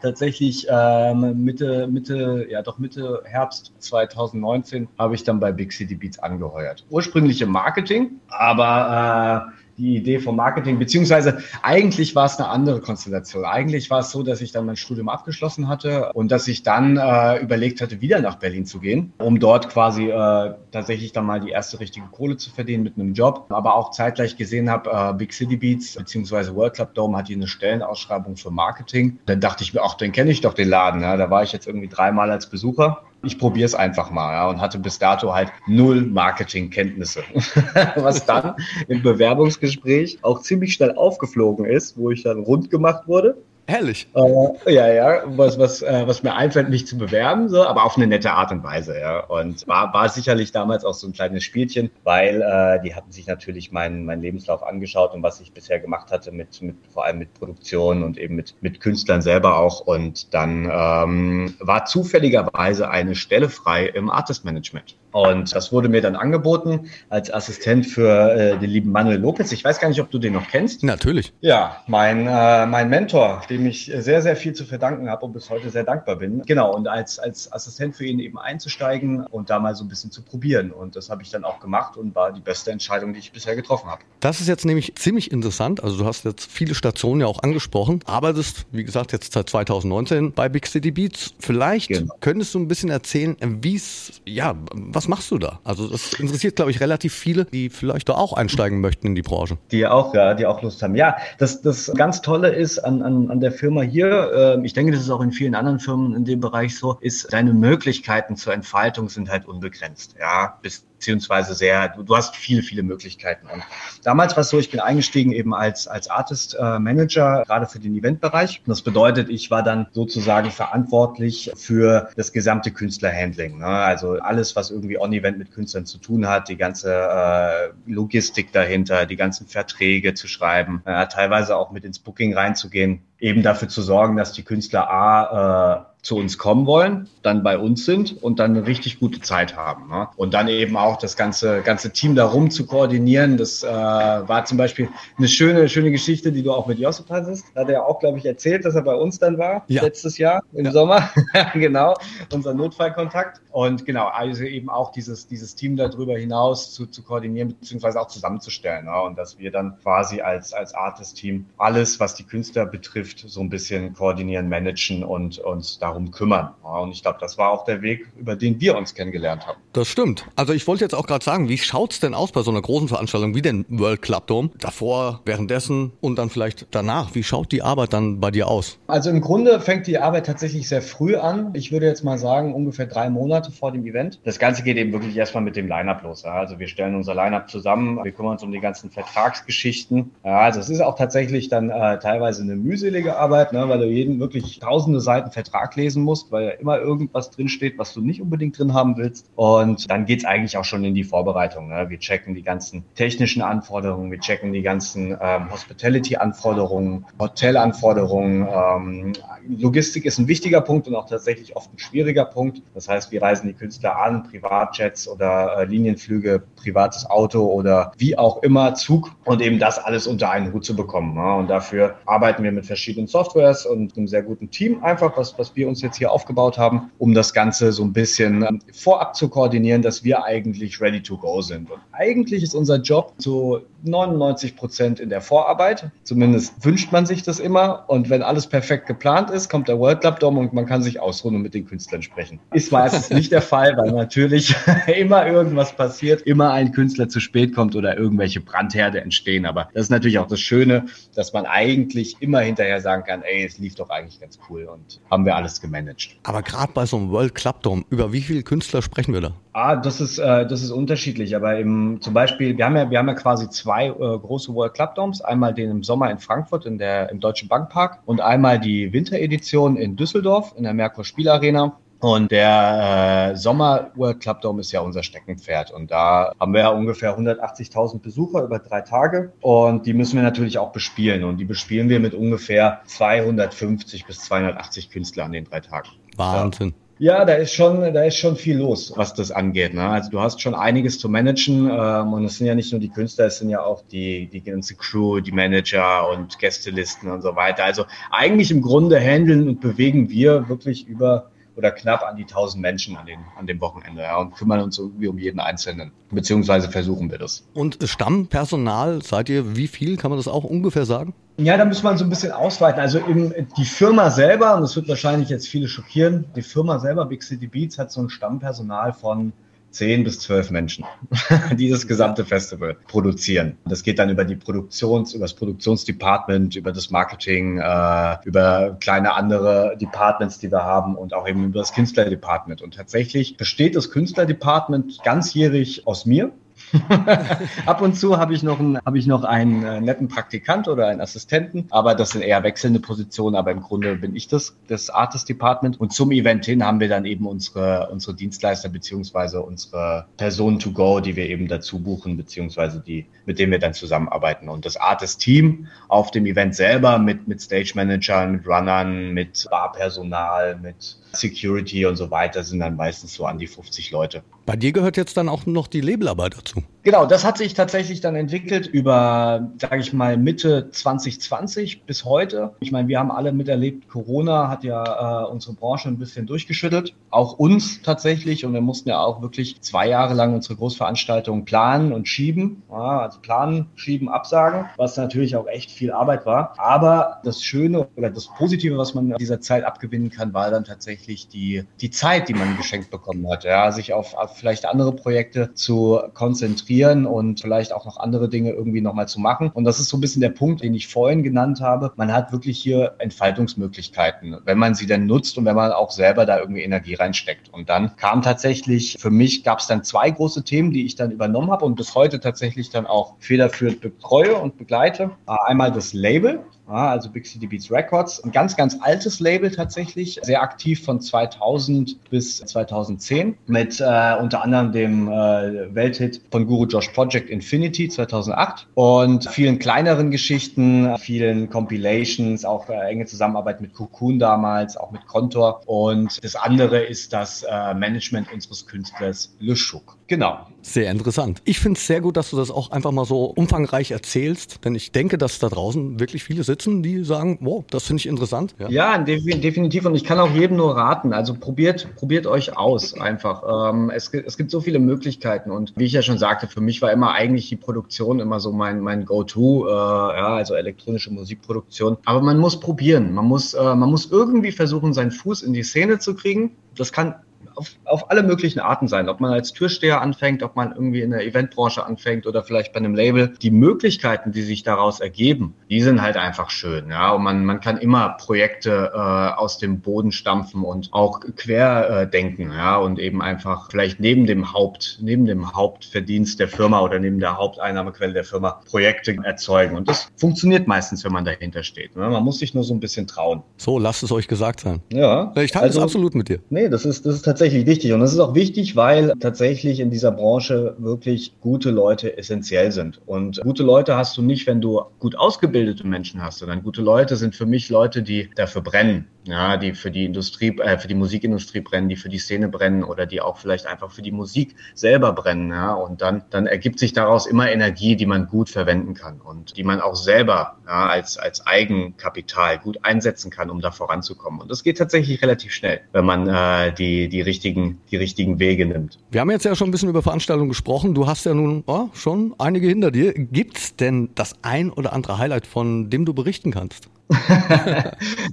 tatsächlich 0.06 0.66
ähm, 0.70 1.42
Mitte, 1.42 1.88
Mitte, 1.88 2.46
ja 2.48 2.62
doch 2.62 2.78
Mitte 2.78 3.22
Herbst 3.24 3.72
2019 3.78 4.88
habe 4.98 5.14
ich 5.16 5.24
dann 5.24 5.40
bei 5.40 5.50
Big 5.52 5.72
City 5.72 5.96
Beats 5.96 6.18
angeheuert. 6.20 6.86
Ursprünglich 6.90 7.42
im 7.42 7.50
Marketing, 7.50 8.20
aber 8.28 9.50
äh, 9.50 9.65
die 9.78 9.96
Idee 9.96 10.18
vom 10.18 10.36
Marketing, 10.36 10.78
beziehungsweise 10.78 11.38
eigentlich 11.62 12.14
war 12.14 12.26
es 12.26 12.38
eine 12.38 12.48
andere 12.48 12.80
Konstellation. 12.80 13.44
Eigentlich 13.44 13.90
war 13.90 14.00
es 14.00 14.10
so, 14.10 14.22
dass 14.22 14.40
ich 14.40 14.52
dann 14.52 14.66
mein 14.66 14.76
Studium 14.76 15.08
abgeschlossen 15.08 15.68
hatte 15.68 16.12
und 16.12 16.30
dass 16.30 16.48
ich 16.48 16.62
dann 16.62 16.96
äh, 16.96 17.38
überlegt 17.38 17.80
hatte, 17.80 18.00
wieder 18.00 18.20
nach 18.20 18.36
Berlin 18.36 18.66
zu 18.66 18.80
gehen, 18.80 19.12
um 19.18 19.38
dort 19.38 19.68
quasi 19.68 20.08
äh, 20.08 20.54
tatsächlich 20.70 21.12
dann 21.12 21.26
mal 21.26 21.40
die 21.40 21.50
erste 21.50 21.80
richtige 21.80 22.06
Kohle 22.06 22.36
zu 22.36 22.50
verdienen 22.50 22.82
mit 22.82 22.96
einem 22.96 23.14
Job. 23.14 23.46
Aber 23.50 23.76
auch 23.76 23.90
zeitgleich 23.90 24.36
gesehen 24.36 24.70
habe, 24.70 24.90
äh, 24.90 25.12
Big 25.14 25.32
City 25.32 25.56
Beats 25.56 25.94
beziehungsweise 25.94 26.54
World 26.54 26.74
Club 26.74 26.94
Dome 26.94 27.16
hat 27.16 27.28
hier 27.28 27.36
eine 27.36 27.46
Stellenausschreibung 27.46 28.36
für 28.36 28.50
Marketing. 28.50 29.18
Dann 29.26 29.40
dachte 29.40 29.62
ich 29.62 29.74
mir, 29.74 29.82
ach, 29.82 29.94
den 29.94 30.12
kenne 30.12 30.30
ich 30.30 30.40
doch 30.40 30.54
den 30.54 30.68
Laden. 30.68 31.02
Ja. 31.02 31.16
Da 31.16 31.30
war 31.30 31.42
ich 31.42 31.52
jetzt 31.52 31.66
irgendwie 31.66 31.88
dreimal 31.88 32.30
als 32.30 32.48
Besucher 32.48 33.02
ich 33.22 33.38
probiere 33.38 33.66
es 33.66 33.74
einfach 33.74 34.10
mal 34.10 34.32
ja, 34.32 34.48
und 34.48 34.60
hatte 34.60 34.78
bis 34.78 34.98
dato 34.98 35.34
halt 35.34 35.50
null 35.66 36.02
Marketingkenntnisse. 36.02 37.22
Was 37.96 38.24
dann 38.24 38.54
im 38.88 39.02
Bewerbungsgespräch 39.02 40.18
auch 40.22 40.40
ziemlich 40.40 40.74
schnell 40.74 40.94
aufgeflogen 40.94 41.64
ist, 41.64 41.96
wo 41.96 42.10
ich 42.10 42.22
dann 42.22 42.38
rund 42.40 42.70
gemacht 42.70 43.08
wurde 43.08 43.36
Herrlich. 43.68 44.08
Äh, 44.14 44.72
ja, 44.72 44.86
ja, 44.88 45.22
was, 45.26 45.58
was, 45.58 45.82
äh, 45.82 46.04
was 46.06 46.22
mir 46.22 46.34
einfällt, 46.34 46.68
mich 46.68 46.86
zu 46.86 46.96
bewerben, 46.96 47.48
so, 47.48 47.64
aber 47.64 47.84
auf 47.84 47.96
eine 47.96 48.06
nette 48.06 48.30
Art 48.32 48.52
und 48.52 48.62
Weise, 48.62 48.98
ja. 48.98 49.20
Und 49.20 49.66
war, 49.66 49.92
war 49.92 50.08
sicherlich 50.08 50.52
damals 50.52 50.84
auch 50.84 50.94
so 50.94 51.08
ein 51.08 51.12
kleines 51.12 51.42
Spielchen, 51.42 51.90
weil 52.04 52.42
äh, 52.42 52.80
die 52.82 52.94
hatten 52.94 53.10
sich 53.10 53.26
natürlich 53.26 53.72
meinen 53.72 54.04
mein 54.04 54.22
Lebenslauf 54.22 54.62
angeschaut 54.62 55.14
und 55.14 55.22
was 55.22 55.40
ich 55.40 55.52
bisher 55.52 55.80
gemacht 55.80 56.12
hatte, 56.12 56.30
mit, 56.30 56.62
mit 56.62 56.76
vor 56.92 57.04
allem 57.04 57.18
mit 57.18 57.34
Produktion 57.34 58.04
und 58.04 58.18
eben 58.18 58.36
mit, 58.36 58.54
mit 58.60 58.80
Künstlern 58.80 59.20
selber 59.20 59.58
auch. 59.58 59.80
Und 59.80 60.32
dann 60.32 60.70
ähm, 60.70 61.54
war 61.58 61.86
zufälligerweise 61.86 62.88
eine 62.88 63.16
Stelle 63.16 63.48
frei 63.48 63.86
im 63.86 64.10
Artist 64.10 64.44
Management. 64.44 64.96
Und 65.16 65.54
das 65.54 65.72
wurde 65.72 65.88
mir 65.88 66.02
dann 66.02 66.14
angeboten 66.14 66.90
als 67.08 67.32
Assistent 67.32 67.86
für 67.86 68.34
äh, 68.34 68.58
den 68.58 68.68
lieben 68.68 68.92
Manuel 68.92 69.18
Lopez. 69.18 69.50
Ich 69.50 69.64
weiß 69.64 69.80
gar 69.80 69.88
nicht, 69.88 70.00
ob 70.00 70.10
du 70.10 70.18
den 70.18 70.34
noch 70.34 70.46
kennst. 70.46 70.84
Natürlich. 70.84 71.32
Ja, 71.40 71.82
mein, 71.86 72.26
äh, 72.26 72.66
mein 72.66 72.90
Mentor, 72.90 73.40
den 73.48 73.55
dem 73.56 73.66
ich 73.66 73.92
sehr, 73.98 74.22
sehr 74.22 74.36
viel 74.36 74.52
zu 74.52 74.64
verdanken 74.64 75.08
habe 75.10 75.24
und 75.24 75.32
bis 75.32 75.50
heute 75.50 75.70
sehr 75.70 75.84
dankbar 75.84 76.16
bin. 76.16 76.42
Genau, 76.42 76.74
und 76.74 76.88
als, 76.88 77.18
als 77.18 77.52
Assistent 77.52 77.96
für 77.96 78.04
ihn 78.04 78.18
eben 78.18 78.38
einzusteigen 78.38 79.26
und 79.26 79.50
da 79.50 79.58
mal 79.58 79.74
so 79.74 79.84
ein 79.84 79.88
bisschen 79.88 80.10
zu 80.10 80.22
probieren. 80.22 80.70
Und 80.70 80.96
das 80.96 81.10
habe 81.10 81.22
ich 81.22 81.30
dann 81.30 81.44
auch 81.44 81.60
gemacht 81.60 81.96
und 81.96 82.14
war 82.14 82.32
die 82.32 82.40
beste 82.40 82.70
Entscheidung, 82.70 83.12
die 83.12 83.20
ich 83.20 83.32
bisher 83.32 83.56
getroffen 83.56 83.90
habe. 83.90 84.02
Das 84.20 84.40
ist 84.40 84.48
jetzt 84.48 84.64
nämlich 84.64 84.94
ziemlich 84.96 85.30
interessant. 85.32 85.82
Also 85.82 85.98
du 85.98 86.04
hast 86.04 86.24
jetzt 86.24 86.50
viele 86.50 86.74
Stationen 86.74 87.20
ja 87.22 87.26
auch 87.26 87.42
angesprochen, 87.42 88.00
arbeitest, 88.06 88.66
wie 88.72 88.84
gesagt, 88.84 89.12
jetzt 89.12 89.32
seit 89.32 89.48
2019 89.48 90.32
bei 90.32 90.48
Big 90.48 90.66
City 90.66 90.90
Beats. 90.90 91.34
Vielleicht 91.38 91.88
genau. 91.88 92.14
könntest 92.20 92.54
du 92.54 92.58
ein 92.58 92.68
bisschen 92.68 92.90
erzählen, 92.90 93.36
wie 93.40 93.76
es, 93.76 94.20
ja, 94.24 94.54
was 94.72 95.08
machst 95.08 95.30
du 95.30 95.38
da? 95.38 95.60
Also 95.64 95.88
das 95.88 96.12
interessiert, 96.14 96.56
glaube 96.56 96.70
ich, 96.70 96.80
relativ 96.80 97.14
viele, 97.14 97.44
die 97.44 97.70
vielleicht 97.70 98.08
da 98.08 98.14
auch 98.14 98.32
einsteigen 98.32 98.80
möchten 98.80 99.06
in 99.06 99.14
die 99.14 99.22
Branche. 99.22 99.58
Die 99.70 99.86
auch, 99.86 100.14
ja, 100.14 100.34
die 100.34 100.46
auch 100.46 100.62
Lust 100.62 100.82
haben. 100.82 100.94
Ja, 100.94 101.16
das, 101.38 101.62
das 101.62 101.92
ganz 101.94 102.22
Tolle 102.22 102.54
ist 102.54 102.78
an, 102.78 103.02
an, 103.02 103.30
an 103.30 103.40
der 103.40 103.45
Firma 103.52 103.82
hier, 103.82 104.56
äh, 104.58 104.66
ich 104.66 104.72
denke, 104.72 104.92
das 104.92 105.00
ist 105.00 105.10
auch 105.10 105.20
in 105.20 105.32
vielen 105.32 105.54
anderen 105.54 105.80
Firmen 105.80 106.14
in 106.14 106.24
dem 106.24 106.40
Bereich 106.40 106.76
so, 106.76 106.98
ist, 107.00 107.32
deine 107.32 107.52
Möglichkeiten 107.52 108.36
zur 108.36 108.52
Entfaltung 108.52 109.08
sind 109.08 109.30
halt 109.30 109.46
unbegrenzt. 109.46 110.16
Ja, 110.18 110.58
bis 110.62 110.86
beziehungsweise 110.96 111.54
sehr, 111.54 111.88
du, 111.88 112.02
du, 112.02 112.16
hast 112.16 112.36
viele, 112.36 112.62
viele 112.62 112.82
Möglichkeiten. 112.82 113.46
Und 113.52 113.62
damals 114.02 114.36
war 114.36 114.40
es 114.40 114.48
so, 114.48 114.58
ich 114.58 114.70
bin 114.70 114.80
eingestiegen 114.80 115.32
eben 115.32 115.54
als, 115.54 115.86
als 115.86 116.08
Artist 116.08 116.56
äh, 116.58 116.78
Manager, 116.78 117.42
gerade 117.46 117.66
für 117.66 117.78
den 117.78 117.94
Eventbereich. 117.94 118.62
Das 118.66 118.82
bedeutet, 118.82 119.28
ich 119.28 119.50
war 119.50 119.62
dann 119.62 119.86
sozusagen 119.92 120.50
verantwortlich 120.50 121.52
für 121.56 122.10
das 122.16 122.32
gesamte 122.32 122.70
Künstlerhandling. 122.70 123.58
Ne? 123.58 123.66
Also 123.66 124.12
alles, 124.12 124.56
was 124.56 124.70
irgendwie 124.70 124.98
On-Event 124.98 125.38
mit 125.38 125.52
Künstlern 125.52 125.86
zu 125.86 125.98
tun 125.98 126.28
hat, 126.28 126.48
die 126.48 126.56
ganze 126.56 126.92
äh, 126.92 127.90
Logistik 127.90 128.52
dahinter, 128.52 129.06
die 129.06 129.16
ganzen 129.16 129.46
Verträge 129.46 130.14
zu 130.14 130.28
schreiben, 130.28 130.82
äh, 130.86 131.06
teilweise 131.08 131.56
auch 131.56 131.70
mit 131.70 131.84
ins 131.84 131.98
Booking 131.98 132.34
reinzugehen, 132.34 133.02
eben 133.18 133.42
dafür 133.42 133.68
zu 133.68 133.82
sorgen, 133.82 134.16
dass 134.16 134.32
die 134.32 134.42
Künstler 134.42 134.90
A 134.90 135.86
äh, 135.92 135.95
zu 136.06 136.16
uns 136.16 136.38
kommen 136.38 136.66
wollen, 136.66 137.08
dann 137.22 137.42
bei 137.42 137.58
uns 137.58 137.84
sind 137.84 138.22
und 138.22 138.38
dann 138.38 138.56
eine 138.56 138.66
richtig 138.66 139.00
gute 139.00 139.20
Zeit 139.20 139.56
haben. 139.56 139.88
Ne? 139.88 140.06
Und 140.16 140.34
dann 140.34 140.46
eben 140.46 140.76
auch 140.76 140.98
das 140.98 141.16
ganze, 141.16 141.62
ganze 141.62 141.90
Team 141.90 142.14
darum 142.14 142.52
zu 142.52 142.64
koordinieren. 142.64 143.36
Das 143.36 143.64
äh, 143.64 143.66
war 143.66 144.44
zum 144.44 144.56
Beispiel 144.56 144.88
eine 145.18 145.26
schöne, 145.26 145.68
schöne 145.68 145.90
Geschichte, 145.90 146.30
die 146.30 146.44
du 146.44 146.52
auch 146.52 146.68
mit 146.68 146.78
Josip 146.78 147.10
hattest. 147.10 147.46
Hat 147.56 147.68
er 147.68 147.86
auch, 147.86 147.98
glaube 147.98 148.18
ich, 148.18 148.24
erzählt, 148.24 148.64
dass 148.64 148.76
er 148.76 148.82
bei 148.82 148.94
uns 148.94 149.18
dann 149.18 149.36
war, 149.36 149.64
ja. 149.66 149.82
letztes 149.82 150.16
Jahr 150.16 150.44
im 150.52 150.66
ja. 150.66 150.70
Sommer. 150.70 151.10
genau, 151.54 151.94
unser 152.32 152.54
Notfallkontakt. 152.54 153.40
Und 153.50 153.84
genau, 153.84 154.06
also 154.06 154.44
eben 154.44 154.70
auch 154.70 154.92
dieses, 154.92 155.26
dieses 155.26 155.56
Team 155.56 155.76
darüber 155.76 156.16
hinaus 156.16 156.72
zu, 156.72 156.86
zu 156.86 157.02
koordinieren, 157.02 157.56
beziehungsweise 157.58 158.00
auch 158.00 158.08
zusammenzustellen. 158.08 158.84
Ne? 158.84 159.02
Und 159.02 159.18
dass 159.18 159.38
wir 159.38 159.50
dann 159.50 159.76
quasi 159.82 160.20
als, 160.20 160.52
als 160.52 160.72
Artist-Team 160.72 161.46
alles, 161.56 161.98
was 161.98 162.14
die 162.14 162.24
Künstler 162.24 162.64
betrifft, 162.64 163.24
so 163.26 163.40
ein 163.40 163.50
bisschen 163.50 163.94
koordinieren, 163.94 164.48
managen 164.48 165.02
und 165.02 165.38
uns 165.38 165.80
darum 165.80 165.95
darum 165.96 166.10
kümmern. 166.10 166.50
Und 166.62 166.92
ich 166.92 167.02
glaube, 167.02 167.18
das 167.20 167.38
war 167.38 167.50
auch 167.50 167.64
der 167.64 167.82
Weg, 167.82 168.06
über 168.16 168.36
den 168.36 168.60
wir 168.60 168.76
uns 168.76 168.94
kennengelernt 168.94 169.46
haben. 169.46 169.58
Das 169.72 169.88
stimmt. 169.88 170.26
Also 170.36 170.52
ich 170.52 170.66
wollte 170.66 170.84
jetzt 170.84 170.94
auch 170.94 171.06
gerade 171.06 171.24
sagen, 171.24 171.48
wie 171.48 171.58
schaut's 171.58 172.00
denn 172.00 172.14
aus 172.14 172.32
bei 172.32 172.42
so 172.42 172.50
einer 172.50 172.62
großen 172.62 172.88
Veranstaltung 172.88 173.34
wie 173.34 173.42
den 173.42 173.64
World 173.68 174.02
Club 174.02 174.26
Dome? 174.26 174.50
Davor, 174.58 175.20
währenddessen 175.24 175.92
und 176.00 176.16
dann 176.16 176.30
vielleicht 176.30 176.66
danach. 176.70 177.14
Wie 177.14 177.22
schaut 177.22 177.52
die 177.52 177.62
Arbeit 177.62 177.92
dann 177.92 178.20
bei 178.20 178.30
dir 178.30 178.48
aus? 178.48 178.78
Also 178.86 179.10
im 179.10 179.20
Grunde 179.20 179.60
fängt 179.60 179.86
die 179.86 179.98
Arbeit 179.98 180.26
tatsächlich 180.26 180.68
sehr 180.68 180.82
früh 180.82 181.16
an. 181.16 181.50
Ich 181.54 181.72
würde 181.72 181.86
jetzt 181.86 182.04
mal 182.04 182.18
sagen, 182.18 182.54
ungefähr 182.54 182.86
drei 182.86 183.10
Monate 183.10 183.50
vor 183.50 183.72
dem 183.72 183.86
Event. 183.86 184.20
Das 184.24 184.38
Ganze 184.38 184.62
geht 184.62 184.76
eben 184.76 184.92
wirklich 184.92 185.16
erstmal 185.16 185.42
mit 185.42 185.56
dem 185.56 185.68
Line-Up 185.68 186.02
los. 186.02 186.24
Also 186.24 186.58
wir 186.58 186.68
stellen 186.68 186.94
unser 186.94 187.14
Line-Up 187.14 187.50
zusammen. 187.50 188.02
Wir 188.04 188.12
kümmern 188.12 188.32
uns 188.32 188.42
um 188.42 188.52
die 188.52 188.60
ganzen 188.60 188.90
Vertragsgeschichten. 188.90 190.10
also 190.22 190.60
es 190.60 190.68
ist 190.68 190.80
auch 190.80 190.96
tatsächlich 190.96 191.48
dann 191.48 191.70
äh, 191.70 191.98
teilweise 191.98 192.42
eine 192.42 192.56
mühselige 192.56 193.16
Arbeit, 193.16 193.52
ne, 193.52 193.68
weil 193.68 193.78
du 193.78 193.86
jeden 193.86 194.20
wirklich 194.20 194.58
tausende 194.58 195.00
Seiten 195.00 195.30
Vertrag 195.30 195.75
lesen 195.76 196.02
musst, 196.02 196.32
weil 196.32 196.46
ja 196.46 196.50
immer 196.52 196.78
irgendwas 196.78 197.30
drinsteht, 197.30 197.78
was 197.78 197.92
du 197.92 198.00
nicht 198.00 198.20
unbedingt 198.20 198.58
drin 198.58 198.74
haben 198.74 198.96
willst. 198.96 199.30
Und 199.34 199.90
dann 199.90 200.06
geht's 200.06 200.24
eigentlich 200.24 200.56
auch 200.56 200.64
schon 200.64 200.84
in 200.84 200.94
die 200.94 201.04
Vorbereitung. 201.04 201.68
Ne? 201.68 201.86
Wir 201.88 201.98
checken 201.98 202.34
die 202.34 202.42
ganzen 202.42 202.84
technischen 202.94 203.42
Anforderungen, 203.42 204.10
wir 204.10 204.20
checken 204.20 204.52
die 204.52 204.62
ganzen 204.62 205.16
ähm, 205.20 205.50
Hospitality-Anforderungen, 205.50 207.06
Hotel-Anforderungen. 207.18 208.46
Ähm, 208.48 209.12
Logistik 209.48 210.04
ist 210.04 210.18
ein 210.18 210.28
wichtiger 210.28 210.60
Punkt 210.60 210.88
und 210.88 210.94
auch 210.94 211.08
tatsächlich 211.08 211.56
oft 211.56 211.72
ein 211.72 211.78
schwieriger 211.78 212.24
Punkt. 212.24 212.62
Das 212.74 212.88
heißt, 212.88 213.12
wir 213.12 213.22
reisen 213.22 213.46
die 213.48 213.54
Künstler 213.54 213.98
an, 213.98 214.24
Privatjets 214.24 215.08
oder 215.08 215.58
äh, 215.58 215.64
Linienflüge, 215.64 216.42
privates 216.56 217.08
Auto 217.08 217.46
oder 217.46 217.92
wie 217.98 218.16
auch 218.18 218.42
immer, 218.42 218.74
Zug 218.74 219.12
und 219.24 219.42
eben 219.42 219.58
das 219.58 219.78
alles 219.78 220.06
unter 220.06 220.30
einen 220.30 220.52
Hut 220.52 220.64
zu 220.64 220.74
bekommen. 220.76 221.14
Ne? 221.14 221.34
Und 221.34 221.48
dafür 221.48 221.96
arbeiten 222.06 222.42
wir 222.42 222.52
mit 222.52 222.66
verschiedenen 222.66 223.06
Softwares 223.06 223.66
und 223.66 223.96
einem 223.96 224.08
sehr 224.08 224.22
guten 224.22 224.50
Team 224.50 224.82
einfach, 224.82 225.16
was, 225.16 225.38
was 225.38 225.54
wir 225.56 225.65
uns 225.66 225.76
uns 225.76 225.82
jetzt 225.82 225.98
hier 225.98 226.10
aufgebaut 226.10 226.56
haben, 226.56 226.90
um 226.98 227.12
das 227.12 227.34
Ganze 227.34 227.70
so 227.72 227.84
ein 227.84 227.92
bisschen 227.92 228.42
ähm, 228.42 228.60
vorab 228.72 229.14
zu 229.14 229.28
koordinieren, 229.28 229.82
dass 229.82 230.04
wir 230.04 230.24
eigentlich 230.24 230.80
ready 230.80 231.02
to 231.02 231.18
go 231.18 231.42
sind. 231.42 231.70
Und 231.70 231.80
eigentlich 231.92 232.42
ist 232.42 232.54
unser 232.54 232.76
Job 232.76 233.12
zu 233.18 233.60
99 233.82 234.56
Prozent 234.56 235.00
in 235.00 235.08
der 235.08 235.20
Vorarbeit. 235.20 235.90
Zumindest 236.04 236.64
wünscht 236.64 236.92
man 236.92 237.06
sich 237.06 237.22
das 237.22 237.38
immer. 237.38 237.84
Und 237.88 238.10
wenn 238.10 238.22
alles 238.22 238.46
perfekt 238.46 238.86
geplant 238.86 239.30
ist, 239.30 239.48
kommt 239.48 239.68
der 239.68 239.78
World 239.78 240.00
Club 240.00 240.20
Dom 240.20 240.38
und 240.38 240.52
man 240.52 240.66
kann 240.66 240.82
sich 240.82 241.00
ausruhen 241.00 241.36
und 241.36 241.42
mit 241.42 241.54
den 241.54 241.66
Künstlern 241.66 242.02
sprechen. 242.02 242.40
Ist 242.52 242.72
meistens 242.72 243.10
nicht 243.10 243.32
der 243.32 243.42
Fall, 243.42 243.76
weil 243.76 243.92
natürlich 243.92 244.54
immer 244.96 245.26
irgendwas 245.26 245.74
passiert, 245.74 246.22
immer 246.22 246.52
ein 246.52 246.72
Künstler 246.72 247.08
zu 247.08 247.20
spät 247.20 247.54
kommt 247.54 247.76
oder 247.76 247.96
irgendwelche 247.96 248.40
Brandherde 248.40 249.00
entstehen. 249.00 249.46
Aber 249.46 249.68
das 249.74 249.84
ist 249.84 249.90
natürlich 249.90 250.18
auch 250.18 250.28
das 250.28 250.40
Schöne, 250.40 250.86
dass 251.14 251.32
man 251.32 251.46
eigentlich 251.46 252.16
immer 252.20 252.40
hinterher 252.40 252.80
sagen 252.80 253.04
kann, 253.04 253.22
ey, 253.22 253.44
es 253.44 253.58
lief 253.58 253.74
doch 253.74 253.90
eigentlich 253.90 254.20
ganz 254.20 254.38
cool 254.48 254.64
und 254.64 255.00
haben 255.10 255.24
wir 255.24 255.36
alles 255.36 255.60
gemanagt. 255.60 256.16
Aber 256.24 256.42
gerade 256.42 256.72
bei 256.72 256.86
so 256.86 256.96
einem 256.96 257.10
World 257.10 257.34
Club 257.34 257.62
Dome, 257.62 257.84
über 257.90 258.12
wie 258.12 258.20
viele 258.20 258.42
Künstler 258.42 258.82
sprechen 258.82 259.14
wir 259.14 259.20
da? 259.20 259.32
Ah, 259.56 259.74
das 259.74 260.02
ist, 260.02 260.18
äh, 260.18 260.46
das 260.46 260.60
ist 260.60 260.70
unterschiedlich. 260.70 261.34
Aber 261.34 261.58
im, 261.58 262.02
zum 262.02 262.12
Beispiel, 262.12 262.58
wir 262.58 262.66
haben 262.66 262.76
ja, 262.76 262.90
wir 262.90 262.98
haben 262.98 263.08
ja 263.08 263.14
quasi 263.14 263.48
zwei 263.48 263.86
äh, 263.86 263.92
große 263.92 264.52
World 264.52 264.74
Club 264.74 264.94
Domes. 264.96 265.22
Einmal 265.22 265.54
den 265.54 265.70
im 265.70 265.82
Sommer 265.82 266.10
in 266.10 266.18
Frankfurt 266.18 266.66
in 266.66 266.76
der, 266.76 267.08
im 267.08 267.20
Deutschen 267.20 267.48
Bankpark 267.48 268.00
und 268.04 268.20
einmal 268.20 268.60
die 268.60 268.92
Winteredition 268.92 269.78
in 269.78 269.96
Düsseldorf 269.96 270.52
in 270.58 270.64
der 270.64 270.74
Merkur 270.74 271.06
Spielarena. 271.06 271.78
Und 272.00 272.30
der 272.32 273.30
äh, 273.32 273.36
Sommer 273.36 273.92
World 273.94 274.20
Club 274.20 274.42
Dome 274.42 274.60
ist 274.60 274.72
ja 274.72 274.80
unser 274.80 275.02
Steckenpferd. 275.02 275.70
Und 275.70 275.90
da 275.90 276.32
haben 276.38 276.52
wir 276.52 276.60
ja 276.60 276.68
ungefähr 276.68 277.18
180.000 277.18 278.02
Besucher 278.02 278.42
über 278.42 278.58
drei 278.58 278.82
Tage. 278.82 279.32
Und 279.40 279.86
die 279.86 279.94
müssen 279.94 280.16
wir 280.16 280.22
natürlich 280.22 280.58
auch 280.58 280.72
bespielen. 280.72 281.24
Und 281.24 281.38
die 281.38 281.46
bespielen 281.46 281.88
wir 281.88 281.98
mit 281.98 282.12
ungefähr 282.12 282.82
250 282.84 284.04
bis 284.04 284.18
280 284.18 284.90
Künstlern 284.90 285.28
an 285.28 285.32
den 285.32 285.44
drei 285.44 285.60
Tagen. 285.60 285.88
Wahnsinn. 286.18 286.74
Ja. 286.78 286.85
Ja, 286.98 287.26
da 287.26 287.34
ist 287.34 287.52
schon, 287.52 287.92
da 287.92 288.04
ist 288.04 288.16
schon 288.16 288.36
viel 288.36 288.56
los, 288.56 288.90
was 288.96 289.12
das 289.12 289.30
angeht. 289.30 289.74
Ne? 289.74 289.86
Also 289.86 290.10
du 290.10 290.20
hast 290.20 290.40
schon 290.40 290.54
einiges 290.54 290.98
zu 290.98 291.10
managen 291.10 291.68
ähm, 291.70 292.12
und 292.14 292.24
es 292.24 292.38
sind 292.38 292.46
ja 292.46 292.54
nicht 292.54 292.72
nur 292.72 292.80
die 292.80 292.88
Künstler, 292.88 293.26
es 293.26 293.38
sind 293.38 293.50
ja 293.50 293.62
auch 293.62 293.82
die, 293.82 294.28
die 294.28 294.42
ganze 294.42 294.76
Crew, 294.76 295.20
die 295.20 295.32
Manager 295.32 296.08
und 296.10 296.38
Gästelisten 296.38 297.10
und 297.10 297.20
so 297.20 297.36
weiter. 297.36 297.64
Also 297.64 297.84
eigentlich 298.10 298.50
im 298.50 298.62
Grunde 298.62 298.98
handeln 298.98 299.46
und 299.46 299.60
bewegen 299.60 300.08
wir 300.08 300.48
wirklich 300.48 300.86
über 300.86 301.30
oder 301.56 301.70
knapp 301.70 302.02
an 302.02 302.16
die 302.16 302.22
1000 302.22 302.60
Menschen 302.60 302.96
an, 302.96 303.06
den, 303.06 303.20
an 303.36 303.46
dem 303.46 303.60
Wochenende 303.60 304.02
ja, 304.02 304.18
und 304.18 304.34
kümmern 304.34 304.60
uns 304.60 304.78
irgendwie 304.78 305.08
um 305.08 305.18
jeden 305.18 305.40
Einzelnen, 305.40 305.92
beziehungsweise 306.10 306.70
versuchen 306.70 307.10
wir 307.10 307.18
das. 307.18 307.46
Und 307.54 307.78
Stammpersonal, 307.82 309.02
seid 309.02 309.28
ihr 309.28 309.56
wie 309.56 309.66
viel, 309.66 309.96
kann 309.96 310.10
man 310.10 310.18
das 310.18 310.28
auch 310.28 310.44
ungefähr 310.44 310.84
sagen? 310.84 311.14
Ja, 311.38 311.56
da 311.56 311.64
muss 311.64 311.82
man 311.82 311.98
so 311.98 312.04
ein 312.04 312.10
bisschen 312.10 312.32
ausweiten. 312.32 312.80
Also 312.80 312.98
im, 312.98 313.34
die 313.56 313.64
Firma 313.64 314.10
selber, 314.10 314.54
und 314.54 314.62
das 314.62 314.76
wird 314.76 314.88
wahrscheinlich 314.88 315.28
jetzt 315.28 315.48
viele 315.48 315.68
schockieren, 315.68 316.26
die 316.34 316.42
Firma 316.42 316.78
selber, 316.78 317.04
Big 317.04 317.22
City 317.22 317.46
Beats, 317.46 317.78
hat 317.78 317.90
so 317.90 318.00
ein 318.00 318.08
Stammpersonal 318.08 318.92
von 318.92 319.32
zehn 319.76 320.04
bis 320.04 320.20
zwölf 320.20 320.50
Menschen, 320.50 320.84
die 321.58 321.68
das 321.68 321.86
gesamte 321.86 322.24
Festival 322.24 322.76
produzieren. 322.88 323.58
Das 323.66 323.82
geht 323.82 323.98
dann 323.98 324.10
über 324.10 324.24
die 324.24 324.36
Produktions, 324.36 325.14
über 325.14 325.24
das 325.24 325.34
Produktionsdepartment, 325.34 326.56
über 326.56 326.72
das 326.72 326.90
Marketing, 326.90 327.58
äh, 327.58 328.16
über 328.24 328.76
kleine 328.80 329.14
andere 329.14 329.76
Departments, 329.80 330.38
die 330.38 330.50
wir 330.50 330.64
haben 330.64 330.96
und 330.96 331.14
auch 331.14 331.28
eben 331.28 331.44
über 331.44 331.60
das 331.60 331.72
Künstlerdepartment. 331.72 332.62
Und 332.62 332.74
tatsächlich 332.74 333.36
besteht 333.36 333.76
das 333.76 333.90
Künstlerdepartment 333.90 335.02
ganzjährig 335.04 335.86
aus 335.86 336.06
mir 336.06 336.32
Ab 337.66 337.80
und 337.80 337.94
zu 337.94 338.18
habe 338.18 338.34
ich 338.34 338.42
noch 338.42 338.58
einen, 338.58 338.78
habe 338.84 338.98
ich 338.98 339.06
noch 339.06 339.24
einen 339.24 339.62
äh, 339.64 339.80
netten 339.80 340.08
Praktikant 340.08 340.68
oder 340.68 340.88
einen 340.88 341.00
Assistenten, 341.00 341.66
aber 341.70 341.94
das 341.94 342.10
sind 342.10 342.22
eher 342.22 342.42
wechselnde 342.42 342.80
Positionen, 342.80 343.36
aber 343.36 343.50
im 343.52 343.60
Grunde 343.60 343.96
bin 343.96 344.16
ich 344.16 344.28
das, 344.28 344.56
das 344.68 344.90
Artist 344.90 345.28
Department. 345.28 345.80
Und 345.80 345.92
zum 345.92 346.10
Event 346.10 346.44
hin 346.44 346.64
haben 346.64 346.80
wir 346.80 346.88
dann 346.88 347.04
eben 347.04 347.26
unsere, 347.26 347.88
unsere 347.90 348.14
Dienstleister 348.14 348.68
beziehungsweise 348.68 349.42
unsere 349.42 350.06
Personen 350.16 350.58
to 350.58 350.72
go, 350.72 351.00
die 351.00 351.16
wir 351.16 351.28
eben 351.28 351.48
dazu 351.48 351.78
buchen, 351.78 352.16
beziehungsweise 352.16 352.80
die, 352.80 353.06
mit 353.26 353.38
denen 353.38 353.52
wir 353.52 353.58
dann 353.58 353.74
zusammenarbeiten. 353.74 354.48
Und 354.48 354.64
das 354.66 354.76
Artist 354.76 355.20
Team 355.20 355.68
auf 355.88 356.10
dem 356.10 356.26
Event 356.26 356.54
selber 356.54 356.98
mit, 356.98 357.28
mit 357.28 357.40
Stage 357.40 357.72
Managern, 357.74 358.32
mit 358.32 358.46
Runnern, 358.46 359.12
mit 359.12 359.46
Barpersonal, 359.50 360.56
mit 360.56 360.98
Security 361.12 361.86
und 361.86 361.96
so 361.96 362.10
weiter 362.10 362.44
sind 362.44 362.60
dann 362.60 362.76
meistens 362.76 363.14
so 363.14 363.26
an 363.26 363.38
die 363.38 363.46
50 363.46 363.90
Leute. 363.90 364.22
Bei 364.46 364.54
dir 364.54 364.72
gehört 364.72 364.96
jetzt 364.96 365.16
dann 365.16 365.28
auch 365.28 365.44
noch 365.44 365.66
die 365.66 365.80
Labelarbeit 365.80 366.38
dazu. 366.38 366.62
Genau, 366.86 367.04
das 367.04 367.24
hat 367.24 367.36
sich 367.36 367.54
tatsächlich 367.54 368.00
dann 368.00 368.14
entwickelt 368.14 368.68
über, 368.68 369.50
sage 369.60 369.78
ich 369.78 369.92
mal, 369.92 370.16
Mitte 370.16 370.70
2020 370.70 371.82
bis 371.82 372.04
heute. 372.04 372.54
Ich 372.60 372.70
meine, 372.70 372.86
wir 372.86 373.00
haben 373.00 373.10
alle 373.10 373.32
miterlebt, 373.32 373.88
Corona 373.88 374.48
hat 374.48 374.62
ja 374.62 375.24
äh, 375.24 375.28
unsere 375.28 375.54
Branche 375.54 375.88
ein 375.88 375.98
bisschen 375.98 376.26
durchgeschüttelt, 376.26 376.94
auch 377.10 377.40
uns 377.40 377.82
tatsächlich. 377.82 378.44
Und 378.44 378.54
wir 378.54 378.60
mussten 378.60 378.88
ja 378.88 379.00
auch 379.00 379.20
wirklich 379.20 379.60
zwei 379.62 379.88
Jahre 379.88 380.14
lang 380.14 380.32
unsere 380.32 380.54
Großveranstaltungen 380.54 381.44
planen 381.44 381.92
und 381.92 382.06
schieben. 382.06 382.62
Ja, 382.70 383.00
also 383.00 383.18
planen, 383.18 383.66
schieben, 383.74 384.08
absagen, 384.08 384.66
was 384.76 384.96
natürlich 384.96 385.34
auch 385.34 385.48
echt 385.48 385.72
viel 385.72 385.90
Arbeit 385.90 386.24
war. 386.24 386.54
Aber 386.56 387.20
das 387.24 387.42
Schöne 387.42 387.88
oder 387.96 388.10
das 388.10 388.28
Positive, 388.28 388.78
was 388.78 388.94
man 388.94 389.10
in 389.10 389.18
dieser 389.18 389.40
Zeit 389.40 389.64
abgewinnen 389.64 390.10
kann, 390.10 390.32
war 390.32 390.52
dann 390.52 390.62
tatsächlich 390.62 391.26
die, 391.26 391.64
die 391.80 391.90
Zeit, 391.90 392.28
die 392.28 392.34
man 392.34 392.56
geschenkt 392.56 392.92
bekommen 392.92 393.28
hat. 393.28 393.42
Ja, 393.42 393.72
sich 393.72 393.92
auf, 393.92 394.14
auf 394.14 394.36
vielleicht 394.36 394.66
andere 394.66 394.92
Projekte 394.92 395.52
zu 395.54 396.00
konzentrieren 396.14 396.75
konzentrieren 396.76 397.06
und 397.06 397.40
vielleicht 397.40 397.72
auch 397.72 397.84
noch 397.84 397.96
andere 397.98 398.28
Dinge 398.28 398.50
irgendwie 398.50 398.80
nochmal 398.80 399.08
zu 399.08 399.20
machen. 399.20 399.50
Und 399.52 399.64
das 399.64 399.80
ist 399.80 399.88
so 399.88 399.96
ein 399.96 400.00
bisschen 400.00 400.20
der 400.20 400.30
Punkt, 400.30 400.62
den 400.62 400.74
ich 400.74 400.88
vorhin 400.88 401.22
genannt 401.22 401.60
habe. 401.60 401.92
Man 401.96 402.12
hat 402.12 402.32
wirklich 402.32 402.58
hier 402.58 402.94
Entfaltungsmöglichkeiten, 402.98 404.36
wenn 404.44 404.58
man 404.58 404.74
sie 404.74 404.86
denn 404.86 405.06
nutzt 405.06 405.38
und 405.38 405.44
wenn 405.44 405.56
man 405.56 405.72
auch 405.72 405.90
selber 405.90 406.26
da 406.26 406.38
irgendwie 406.38 406.62
Energie 406.62 406.94
reinsteckt. 406.94 407.52
Und 407.52 407.68
dann 407.68 407.96
kam 407.96 408.22
tatsächlich, 408.22 408.96
für 408.98 409.10
mich 409.10 409.44
gab 409.44 409.60
es 409.60 409.66
dann 409.66 409.84
zwei 409.84 410.10
große 410.10 410.44
Themen, 410.44 410.70
die 410.70 410.84
ich 410.84 410.96
dann 410.96 411.10
übernommen 411.10 411.50
habe 411.50 411.64
und 411.64 411.76
bis 411.76 411.94
heute 411.94 412.20
tatsächlich 412.20 412.70
dann 412.70 412.86
auch 412.86 413.14
federführend 413.18 413.80
betreue 413.80 414.36
und 414.36 414.58
begleite. 414.58 415.10
Einmal 415.26 415.72
das 415.72 415.92
Label, 415.92 416.44
ja, 416.68 416.88
also 416.88 417.10
Big 417.10 417.26
City 417.26 417.46
Beats 417.46 417.70
Records. 417.70 418.22
Ein 418.24 418.32
ganz, 418.32 418.56
ganz 418.56 418.78
altes 418.80 419.20
Label 419.20 419.50
tatsächlich, 419.50 420.18
sehr 420.22 420.42
aktiv 420.42 420.84
von 420.84 421.00
2000 421.00 422.10
bis 422.10 422.38
2010 422.38 423.36
mit 423.46 423.80
äh, 423.80 424.16
unter 424.20 424.42
anderem 424.42 424.72
dem 424.72 425.08
äh, 425.08 425.74
Welthit 425.74 426.22
von 426.30 426.46
Guru 426.46 426.65
Josh 426.66 426.88
Project 426.88 427.30
Infinity 427.30 427.88
2008 427.88 428.66
und 428.74 429.28
vielen 429.28 429.58
kleineren 429.58 430.10
Geschichten, 430.10 430.96
vielen 430.98 431.50
Compilations, 431.50 432.44
auch 432.44 432.68
äh, 432.68 432.74
enge 432.88 433.06
Zusammenarbeit 433.06 433.60
mit 433.60 433.74
Cocoon 433.74 434.18
damals, 434.18 434.76
auch 434.76 434.90
mit 434.90 435.06
Kontor. 435.06 435.62
Und 435.66 436.22
das 436.22 436.36
andere 436.36 436.84
ist 436.84 437.12
das 437.12 437.42
äh, 437.42 437.74
Management 437.74 438.32
unseres 438.32 438.66
Künstlers 438.66 439.34
Luschuk. 439.38 439.96
Genau. 440.08 440.46
Sehr 440.62 440.90
interessant. 440.90 441.42
Ich 441.44 441.60
finde 441.60 441.78
es 441.78 441.86
sehr 441.86 442.00
gut, 442.00 442.16
dass 442.16 442.30
du 442.30 442.36
das 442.36 442.50
auch 442.50 442.72
einfach 442.72 442.90
mal 442.90 443.04
so 443.04 443.24
umfangreich 443.24 443.92
erzählst, 443.92 444.64
denn 444.64 444.74
ich 444.74 444.90
denke, 444.90 445.16
dass 445.16 445.38
da 445.38 445.48
draußen 445.48 446.00
wirklich 446.00 446.24
viele 446.24 446.42
sitzen, 446.42 446.82
die 446.82 447.04
sagen, 447.04 447.38
wow, 447.40 447.64
das 447.70 447.84
finde 447.84 448.00
ich 448.00 448.06
interessant. 448.06 448.54
Ja, 448.58 448.68
ja 448.68 448.98
definitiv. 448.98 449.86
Und 449.86 449.94
ich 449.94 450.02
kann 450.02 450.18
auch 450.18 450.30
jedem 450.32 450.56
nur 450.56 450.76
raten. 450.76 451.12
Also 451.12 451.34
probiert, 451.34 451.94
probiert 451.94 452.26
euch 452.26 452.56
aus 452.56 452.98
einfach. 452.98 453.70
Ähm, 453.72 453.90
es, 453.90 454.12
es 454.12 454.36
gibt 454.36 454.50
so 454.50 454.60
viele 454.60 454.80
Möglichkeiten. 454.80 455.52
Und 455.52 455.72
wie 455.76 455.84
ich 455.84 455.92
ja 455.92 456.02
schon 456.02 456.18
sagte, 456.18 456.48
für 456.48 456.60
mich 456.60 456.82
war 456.82 456.92
immer 456.92 457.12
eigentlich 457.12 457.48
die 457.48 457.56
Produktion 457.56 458.18
immer 458.18 458.40
so 458.40 458.52
mein, 458.52 458.80
mein 458.80 459.04
Go-To, 459.04 459.68
äh, 459.68 459.70
ja, 459.70 460.34
also 460.34 460.54
elektronische 460.54 461.12
Musikproduktion. 461.12 461.96
Aber 462.04 462.20
man 462.20 462.38
muss 462.38 462.58
probieren. 462.58 463.12
Man 463.12 463.26
muss, 463.26 463.54
äh, 463.54 463.74
man 463.74 463.88
muss 463.88 464.10
irgendwie 464.10 464.52
versuchen, 464.52 464.94
seinen 464.94 465.12
Fuß 465.12 465.42
in 465.42 465.52
die 465.52 465.62
Szene 465.62 466.00
zu 466.00 466.16
kriegen. 466.16 466.56
Das 466.76 466.92
kann 466.92 467.14
auf, 467.56 467.70
auf 467.84 468.10
alle 468.10 468.22
möglichen 468.22 468.60
Arten 468.60 468.88
sein. 468.88 469.08
Ob 469.08 469.20
man 469.20 469.32
als 469.32 469.52
Türsteher 469.52 470.00
anfängt, 470.00 470.42
ob 470.42 470.56
man 470.56 470.72
irgendwie 470.72 471.00
in 471.00 471.10
der 471.10 471.24
Eventbranche 471.24 471.84
anfängt 471.84 472.26
oder 472.26 472.42
vielleicht 472.42 472.72
bei 472.72 472.78
einem 472.78 472.94
Label. 472.94 473.34
Die 473.42 473.50
Möglichkeiten, 473.50 474.32
die 474.32 474.42
sich 474.42 474.62
daraus 474.62 475.00
ergeben, 475.00 475.54
die 475.70 475.80
sind 475.80 476.02
halt 476.02 476.16
einfach 476.16 476.50
schön. 476.50 476.90
Ja, 476.90 477.12
und 477.12 477.22
man, 477.22 477.44
man 477.44 477.60
kann 477.60 477.78
immer 477.78 478.10
Projekte 478.10 478.92
äh, 478.94 478.98
aus 478.98 479.58
dem 479.58 479.80
Boden 479.80 480.12
stampfen 480.12 480.62
und 480.62 480.92
auch 480.92 481.20
quer 481.36 482.02
äh, 482.02 482.10
denken. 482.10 482.52
Ja, 482.52 482.76
und 482.76 482.98
eben 482.98 483.22
einfach 483.22 483.70
vielleicht 483.70 484.00
neben 484.00 484.26
dem 484.26 484.52
Haupt, 484.52 484.98
neben 485.00 485.24
dem 485.26 485.54
Hauptverdienst 485.54 486.38
der 486.38 486.48
Firma 486.48 486.80
oder 486.80 486.98
neben 486.98 487.18
der 487.18 487.36
Haupteinnahmequelle 487.36 488.12
der 488.12 488.24
Firma 488.24 488.60
Projekte 488.68 489.16
erzeugen. 489.22 489.76
Und 489.76 489.88
das 489.88 490.08
funktioniert 490.16 490.66
meistens, 490.66 491.04
wenn 491.04 491.12
man 491.12 491.24
dahinter 491.24 491.62
steht. 491.62 491.96
Ne? 491.96 492.08
Man 492.08 492.22
muss 492.22 492.38
sich 492.38 492.54
nur 492.54 492.64
so 492.64 492.74
ein 492.74 492.80
bisschen 492.80 493.06
trauen. 493.06 493.42
So, 493.56 493.78
lasst 493.78 494.02
es 494.02 494.12
euch 494.12 494.28
gesagt 494.28 494.60
sein. 494.60 494.82
Ja. 494.92 495.32
Ich 495.36 495.52
teile 495.52 495.64
also, 495.64 495.80
das 495.80 495.84
absolut 495.84 496.14
mit 496.14 496.28
dir. 496.28 496.40
Nee, 496.50 496.68
das 496.68 496.84
ist, 496.84 497.06
das 497.06 497.16
ist 497.16 497.22
tatsächlich 497.22 497.45
tatsächlich 497.46 497.66
wichtig. 497.66 497.92
Und 497.92 498.00
das 498.00 498.12
ist 498.12 498.18
auch 498.18 498.34
wichtig, 498.34 498.74
weil 498.74 499.12
tatsächlich 499.20 499.78
in 499.78 499.90
dieser 499.90 500.10
Branche 500.10 500.74
wirklich 500.78 501.34
gute 501.40 501.70
Leute 501.70 502.18
essentiell 502.18 502.72
sind. 502.72 503.00
Und 503.06 503.40
gute 503.40 503.62
Leute 503.62 503.96
hast 503.96 504.16
du 504.16 504.22
nicht, 504.22 504.46
wenn 504.46 504.60
du 504.60 504.80
gut 504.98 505.16
ausgebildete 505.16 505.86
Menschen 505.86 506.22
hast, 506.22 506.38
sondern 506.38 506.62
gute 506.62 506.82
Leute 506.82 507.16
sind 507.16 507.36
für 507.36 507.46
mich 507.46 507.68
Leute, 507.68 508.02
die 508.02 508.30
dafür 508.34 508.62
brennen, 508.62 509.06
ja, 509.24 509.56
die 509.56 509.74
für 509.74 509.90
die 509.90 510.04
Industrie, 510.04 510.58
äh, 510.58 510.78
für 510.78 510.88
die 510.88 510.94
Musikindustrie 510.94 511.60
brennen, 511.60 511.88
die 511.88 511.96
für 511.96 512.08
die 512.08 512.18
Szene 512.18 512.48
brennen 512.48 512.82
oder 512.82 513.06
die 513.06 513.20
auch 513.20 513.36
vielleicht 513.36 513.66
einfach 513.66 513.90
für 513.90 514.02
die 514.02 514.12
Musik 514.12 514.56
selber 514.74 515.12
brennen. 515.12 515.50
Ja, 515.50 515.74
und 515.74 516.02
dann, 516.02 516.24
dann 516.30 516.46
ergibt 516.46 516.78
sich 516.78 516.92
daraus 516.92 517.26
immer 517.26 517.50
Energie, 517.50 517.96
die 517.96 518.06
man 518.06 518.26
gut 518.26 518.50
verwenden 518.50 518.94
kann 518.94 519.20
und 519.20 519.56
die 519.56 519.64
man 519.64 519.80
auch 519.80 519.94
selber 519.94 520.56
ja, 520.66 520.88
als, 520.88 521.16
als 521.16 521.46
Eigenkapital 521.46 522.58
gut 522.58 522.78
einsetzen 522.82 523.30
kann, 523.30 523.50
um 523.50 523.60
da 523.60 523.70
voranzukommen. 523.70 524.40
Und 524.40 524.50
das 524.50 524.64
geht 524.64 524.78
tatsächlich 524.78 525.22
relativ 525.22 525.52
schnell, 525.52 525.80
wenn 525.92 526.04
man 526.04 526.28
äh, 526.28 526.72
die, 526.72 527.08
die, 527.08 527.20
richtigen, 527.20 527.35
die 527.40 527.96
richtigen 527.96 528.38
Wege 528.38 528.66
nimmt. 528.66 528.98
Wir 529.10 529.20
haben 529.20 529.30
jetzt 529.30 529.44
ja 529.44 529.54
schon 529.54 529.68
ein 529.68 529.70
bisschen 529.70 529.88
über 529.88 530.02
Veranstaltungen 530.02 530.48
gesprochen. 530.48 530.94
Du 530.94 531.06
hast 531.06 531.24
ja 531.24 531.34
nun 531.34 531.62
oh, 531.66 531.88
schon 531.92 532.34
einige 532.38 532.68
hinter 532.68 532.90
dir. 532.90 533.12
Gibt's 533.14 533.76
denn 533.76 534.10
das 534.14 534.34
ein 534.42 534.70
oder 534.70 534.92
andere 534.92 535.18
Highlight, 535.18 535.46
von 535.46 535.90
dem 535.90 536.04
du 536.04 536.14
berichten 536.14 536.50
kannst? 536.50 536.88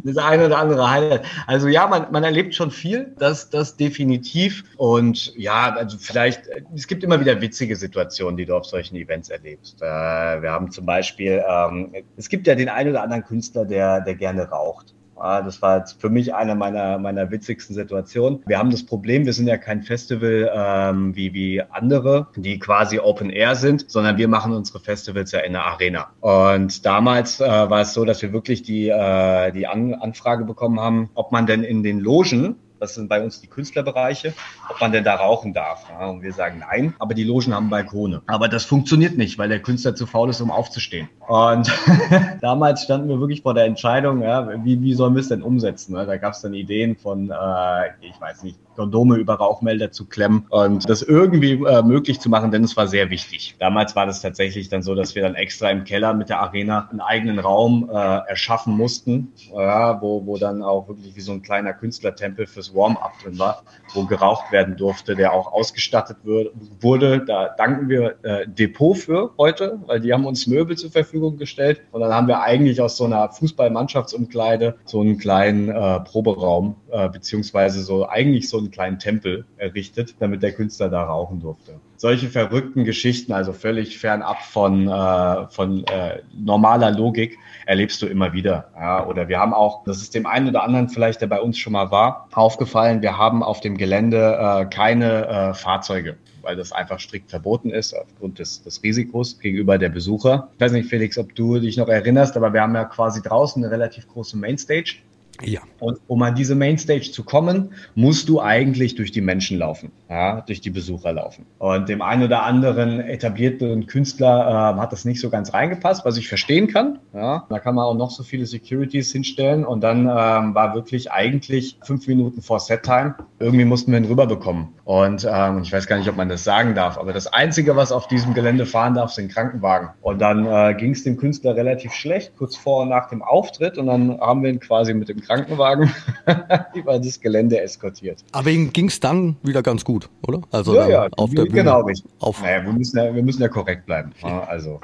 das 0.03 0.17
eine 0.17 0.47
oder 0.47 0.57
andere 0.57 0.89
Highlight. 0.89 1.25
Also 1.45 1.67
ja, 1.67 1.85
man, 1.87 2.11
man 2.11 2.23
erlebt 2.23 2.55
schon 2.55 2.71
viel, 2.71 3.13
das, 3.19 3.49
das 3.49 3.77
definitiv. 3.77 4.63
Und 4.77 5.35
ja, 5.35 5.75
also 5.75 5.97
vielleicht, 5.99 6.49
es 6.73 6.87
gibt 6.87 7.03
immer 7.03 7.19
wieder 7.19 7.39
witzige 7.39 7.75
Situationen, 7.75 8.37
die 8.37 8.45
du 8.45 8.55
auf 8.55 8.65
solchen 8.65 8.95
Events 8.95 9.29
erlebst. 9.29 9.81
Äh, 9.81 9.85
wir 9.85 10.51
haben 10.51 10.71
zum 10.71 10.85
Beispiel, 10.85 11.43
ähm, 11.47 11.93
es 12.17 12.29
gibt 12.29 12.47
ja 12.47 12.55
den 12.55 12.69
einen 12.69 12.89
oder 12.89 13.03
anderen 13.03 13.23
Künstler, 13.23 13.65
der, 13.65 14.01
der 14.01 14.15
gerne 14.15 14.49
raucht. 14.49 14.95
Das 15.15 15.61
war 15.61 15.79
jetzt 15.79 16.01
für 16.01 16.09
mich 16.09 16.33
eine 16.33 16.55
meiner, 16.55 16.97
meiner 16.97 17.31
witzigsten 17.31 17.75
Situationen. 17.75 18.39
Wir 18.45 18.57
haben 18.57 18.71
das 18.71 18.85
Problem, 18.85 19.25
wir 19.25 19.33
sind 19.33 19.47
ja 19.47 19.57
kein 19.57 19.83
Festival 19.83 20.51
ähm, 20.53 21.15
wie, 21.15 21.33
wie 21.33 21.61
andere, 21.61 22.27
die 22.35 22.59
quasi 22.59 22.99
Open 22.99 23.29
Air 23.29 23.55
sind, 23.55 23.89
sondern 23.89 24.17
wir 24.17 24.27
machen 24.27 24.53
unsere 24.53 24.79
Festivals 24.79 25.31
ja 25.31 25.39
in 25.39 25.53
der 25.53 25.65
Arena. 25.65 26.11
Und 26.19 26.85
damals 26.85 27.39
äh, 27.39 27.47
war 27.47 27.81
es 27.81 27.93
so, 27.93 28.05
dass 28.05 28.21
wir 28.21 28.33
wirklich 28.33 28.63
die, 28.63 28.89
äh, 28.89 29.51
die 29.51 29.67
An 29.67 29.93
Anfrage 29.93 30.45
bekommen 30.45 30.79
haben, 30.79 31.09
ob 31.13 31.31
man 31.31 31.45
denn 31.45 31.63
in 31.63 31.83
den 31.83 31.99
Logen 31.99 32.55
das 32.83 32.95
sind 32.95 33.07
bei 33.07 33.23
uns 33.23 33.39
die 33.39 33.47
Künstlerbereiche, 33.47 34.33
ob 34.69 34.81
man 34.81 34.91
denn 34.91 35.05
da 35.05 35.15
rauchen 35.15 35.53
darf. 35.53 35.85
Ja, 35.89 36.07
und 36.07 36.21
wir 36.21 36.33
sagen 36.33 36.59
nein, 36.59 36.93
aber 36.99 37.13
die 37.13 37.23
Logen 37.23 37.53
haben 37.53 37.69
Balkone. 37.69 38.21
Aber 38.27 38.49
das 38.49 38.65
funktioniert 38.65 39.17
nicht, 39.17 39.37
weil 39.37 39.47
der 39.47 39.61
Künstler 39.61 39.95
zu 39.95 40.05
faul 40.05 40.29
ist, 40.29 40.41
um 40.41 40.51
aufzustehen. 40.51 41.07
Und 41.27 41.71
damals 42.41 42.83
standen 42.83 43.07
wir 43.09 43.19
wirklich 43.19 43.41
vor 43.41 43.53
der 43.53 43.65
Entscheidung, 43.65 44.21
ja, 44.21 44.63
wie, 44.63 44.81
wie 44.81 44.93
sollen 44.93 45.15
wir 45.15 45.21
es 45.21 45.29
denn 45.29 45.41
umsetzen? 45.41 45.93
Ne? 45.93 46.05
Da 46.05 46.17
gab 46.17 46.33
es 46.33 46.41
dann 46.41 46.53
Ideen 46.53 46.95
von, 46.95 47.31
äh, 47.31 47.89
ich 48.01 48.19
weiß 48.19 48.43
nicht, 48.43 48.57
Kondome 48.75 49.17
über 49.17 49.35
Rauchmelder 49.35 49.91
zu 49.91 50.05
klemmen 50.05 50.47
und 50.49 50.89
das 50.89 51.03
irgendwie 51.03 51.63
äh, 51.63 51.83
möglich 51.83 52.19
zu 52.19 52.29
machen, 52.29 52.49
denn 52.49 52.63
es 52.63 52.75
war 52.75 52.87
sehr 52.87 53.09
wichtig. 53.11 53.55
Damals 53.59 53.95
war 53.95 54.07
das 54.07 54.21
tatsächlich 54.21 54.69
dann 54.69 54.81
so, 54.81 54.95
dass 54.95 55.13
wir 55.13 55.21
dann 55.21 55.35
extra 55.35 55.69
im 55.69 55.83
Keller 55.83 56.13
mit 56.13 56.29
der 56.29 56.39
Arena 56.39 56.87
einen 56.89 56.99
eigenen 56.99 57.37
Raum 57.37 57.89
äh, 57.91 57.93
erschaffen 57.93 58.75
mussten, 58.75 59.31
äh, 59.51 59.55
wo, 59.55 60.25
wo 60.25 60.37
dann 60.37 60.63
auch 60.63 60.87
wirklich 60.87 61.15
wie 61.15 61.21
so 61.21 61.33
ein 61.33 61.43
kleiner 61.43 61.73
Künstlertempel 61.73 62.47
fürs 62.47 62.73
Warm-up 62.73 63.13
drin 63.23 63.37
war, 63.37 63.63
wo 63.93 64.05
geraucht 64.05 64.51
werden 64.51 64.75
durfte, 64.75 65.15
der 65.15 65.33
auch 65.33 65.53
ausgestattet 65.53 66.17
wurde. 66.23 67.23
Da 67.25 67.49
danken 67.57 67.89
wir 67.89 68.15
äh, 68.23 68.47
Depot 68.47 68.97
für 68.97 69.31
heute, 69.37 69.79
weil 69.85 69.99
die 69.99 70.13
haben 70.13 70.25
uns 70.25 70.47
Möbel 70.47 70.75
zur 70.75 70.89
Verfügung 70.89 71.12
gestellt. 71.37 71.81
Und 71.91 72.01
dann 72.01 72.13
haben 72.13 72.27
wir 72.27 72.41
eigentlich 72.41 72.81
aus 72.81 72.97
so 72.97 73.05
einer 73.05 73.29
Fußballmannschaftsumkleide 73.29 74.75
so 74.85 75.01
einen 75.01 75.17
kleinen 75.17 75.69
äh, 75.69 75.99
Proberaum, 76.01 76.75
äh, 76.91 77.09
beziehungsweise 77.09 77.83
so 77.83 78.07
eigentlich 78.07 78.49
so 78.49 78.57
einen 78.57 78.71
kleinen 78.71 78.99
Tempel 78.99 79.45
errichtet, 79.57 80.15
damit 80.19 80.43
der 80.43 80.53
Künstler 80.53 80.89
da 80.89 81.03
rauchen 81.03 81.39
durfte 81.39 81.79
solche 82.03 82.27
verrückten 82.27 82.83
Geschichten, 82.83 83.31
also 83.31 83.53
völlig 83.53 83.97
fernab 83.97 84.41
von, 84.41 84.89
äh, 84.89 85.47
von 85.47 85.85
äh, 85.85 86.19
normaler 86.37 86.91
Logik, 86.91 87.37
erlebst 87.65 88.01
du 88.01 88.07
immer 88.07 88.33
wieder. 88.33 88.71
Ja, 88.75 89.07
oder 89.07 89.29
wir 89.29 89.39
haben 89.39 89.53
auch, 89.53 89.85
das 89.85 90.01
ist 90.01 90.13
dem 90.13 90.25
einen 90.25 90.49
oder 90.49 90.63
anderen 90.63 90.89
vielleicht, 90.89 91.21
der 91.21 91.27
bei 91.27 91.39
uns 91.39 91.57
schon 91.57 91.71
mal 91.71 91.91
war, 91.91 92.27
aufgefallen, 92.33 93.01
wir 93.01 93.17
haben 93.17 93.41
auf 93.41 93.61
dem 93.61 93.77
Gelände 93.77 94.37
äh, 94.37 94.65
keine 94.65 95.27
äh, 95.27 95.53
Fahrzeuge 95.53 96.17
weil 96.43 96.55
das 96.55 96.71
einfach 96.71 96.99
strikt 96.99 97.31
verboten 97.31 97.71
ist 97.71 97.93
aufgrund 97.93 98.37
des, 98.37 98.61
des 98.63 98.83
Risikos 98.83 99.39
gegenüber 99.39 99.77
der 99.77 99.89
Besucher. 99.89 100.49
Ich 100.53 100.61
weiß 100.61 100.73
nicht, 100.73 100.89
Felix, 100.89 101.17
ob 101.17 101.33
du 101.33 101.59
dich 101.59 101.77
noch 101.77 101.87
erinnerst, 101.87 102.37
aber 102.37 102.53
wir 102.53 102.61
haben 102.61 102.75
ja 102.75 102.85
quasi 102.85 103.21
draußen 103.21 103.63
eine 103.63 103.71
relativ 103.71 104.07
große 104.07 104.37
Mainstage 104.37 104.97
Ja. 105.41 105.61
Und 105.79 105.99
um 106.07 106.21
an 106.21 106.35
diese 106.35 106.55
Mainstage 106.55 107.11
zu 107.11 107.23
kommen, 107.23 107.73
musst 107.95 108.29
du 108.29 108.39
eigentlich 108.39 108.95
durch 108.95 109.11
die 109.11 109.21
Menschen 109.21 109.57
laufen, 109.57 109.91
ja, 110.09 110.41
durch 110.41 110.61
die 110.61 110.69
Besucher 110.69 111.11
laufen. 111.11 111.45
Und 111.57 111.89
dem 111.89 112.01
einen 112.01 112.23
oder 112.23 112.43
anderen 112.43 112.99
etablierten 112.99 113.87
Künstler 113.87 114.75
äh, 114.75 114.79
hat 114.79 114.91
das 114.91 115.05
nicht 115.05 115.19
so 115.19 115.29
ganz 115.29 115.53
reingepasst, 115.53 116.05
was 116.05 116.17
ich 116.17 116.27
verstehen 116.27 116.67
kann. 116.67 116.99
Ja. 117.13 117.45
Da 117.49 117.59
kann 117.59 117.75
man 117.75 117.85
auch 117.85 117.95
noch 117.95 118.11
so 118.11 118.23
viele 118.23 118.45
Securities 118.45 119.11
hinstellen. 119.11 119.65
Und 119.65 119.81
dann 119.81 120.01
ähm, 120.01 120.55
war 120.55 120.75
wirklich 120.75 121.11
eigentlich 121.11 121.77
fünf 121.83 122.07
Minuten 122.07 122.41
vor 122.41 122.59
Set-Time. 122.59 123.15
Irgendwie 123.39 123.65
mussten 123.65 123.91
wir 123.91 123.99
ihn 123.99 124.05
rüberbekommen. 124.05 124.69
Und 124.85 125.27
ähm, 125.29 125.61
ich 125.63 125.71
weiß 125.71 125.87
gar 125.87 125.97
nicht, 125.97 126.09
ob 126.09 126.17
man 126.17 126.29
das 126.29 126.43
sagen 126.43 126.75
darf, 126.75 126.97
aber 126.97 127.13
das 127.13 127.27
Einzige, 127.27 127.75
was 127.75 127.91
auf 127.91 128.07
diesem 128.07 128.33
Gelände 128.33 128.65
fahren 128.65 128.93
darf, 128.93 129.11
sind 129.11 129.31
Krankenwagen. 129.31 129.89
Und 130.01 130.19
dann 130.19 130.45
äh, 130.45 130.75
ging 130.77 130.91
es 130.91 131.03
dem 131.03 131.17
Künstler 131.17 131.55
relativ 131.55 131.93
schlecht, 131.93 132.33
kurz 132.37 132.55
vor 132.55 132.83
und 132.83 132.89
nach 132.89 133.09
dem 133.09 133.21
Auftritt. 133.21 133.77
Und 133.77 133.87
dann 133.87 134.19
haben 134.19 134.43
wir 134.43 134.49
ihn 134.49 134.59
quasi 134.59 134.93
mit 134.93 135.09
dem 135.09 135.21
Krankenwagen 135.25 135.91
über 136.73 136.99
das 136.99 137.19
Gelände 137.19 137.61
eskortiert. 137.61 138.23
Aber 138.31 138.49
ihm 138.49 138.71
ging 138.73 138.87
es 138.87 138.99
dann 138.99 139.35
wieder 139.43 139.63
ganz 139.63 139.83
gut, 139.83 140.09
oder? 140.27 140.41
Also 140.51 140.75
ja, 140.75 140.87
ja, 140.87 141.07
auf 141.17 141.29
der 141.31 141.43
Bühne. 141.43 141.55
genau 141.55 141.81
richtig. 141.81 142.11
Auf, 142.19 142.41
Naja, 142.41 142.63
wir 142.63 142.73
müssen 142.73 142.97
ja, 142.97 143.13
wir 143.13 143.23
müssen 143.23 143.41
ja 143.41 143.47
korrekt 143.47 143.85
bleiben. 143.85 144.11
Ja, 144.21 144.43
Also 144.43 144.79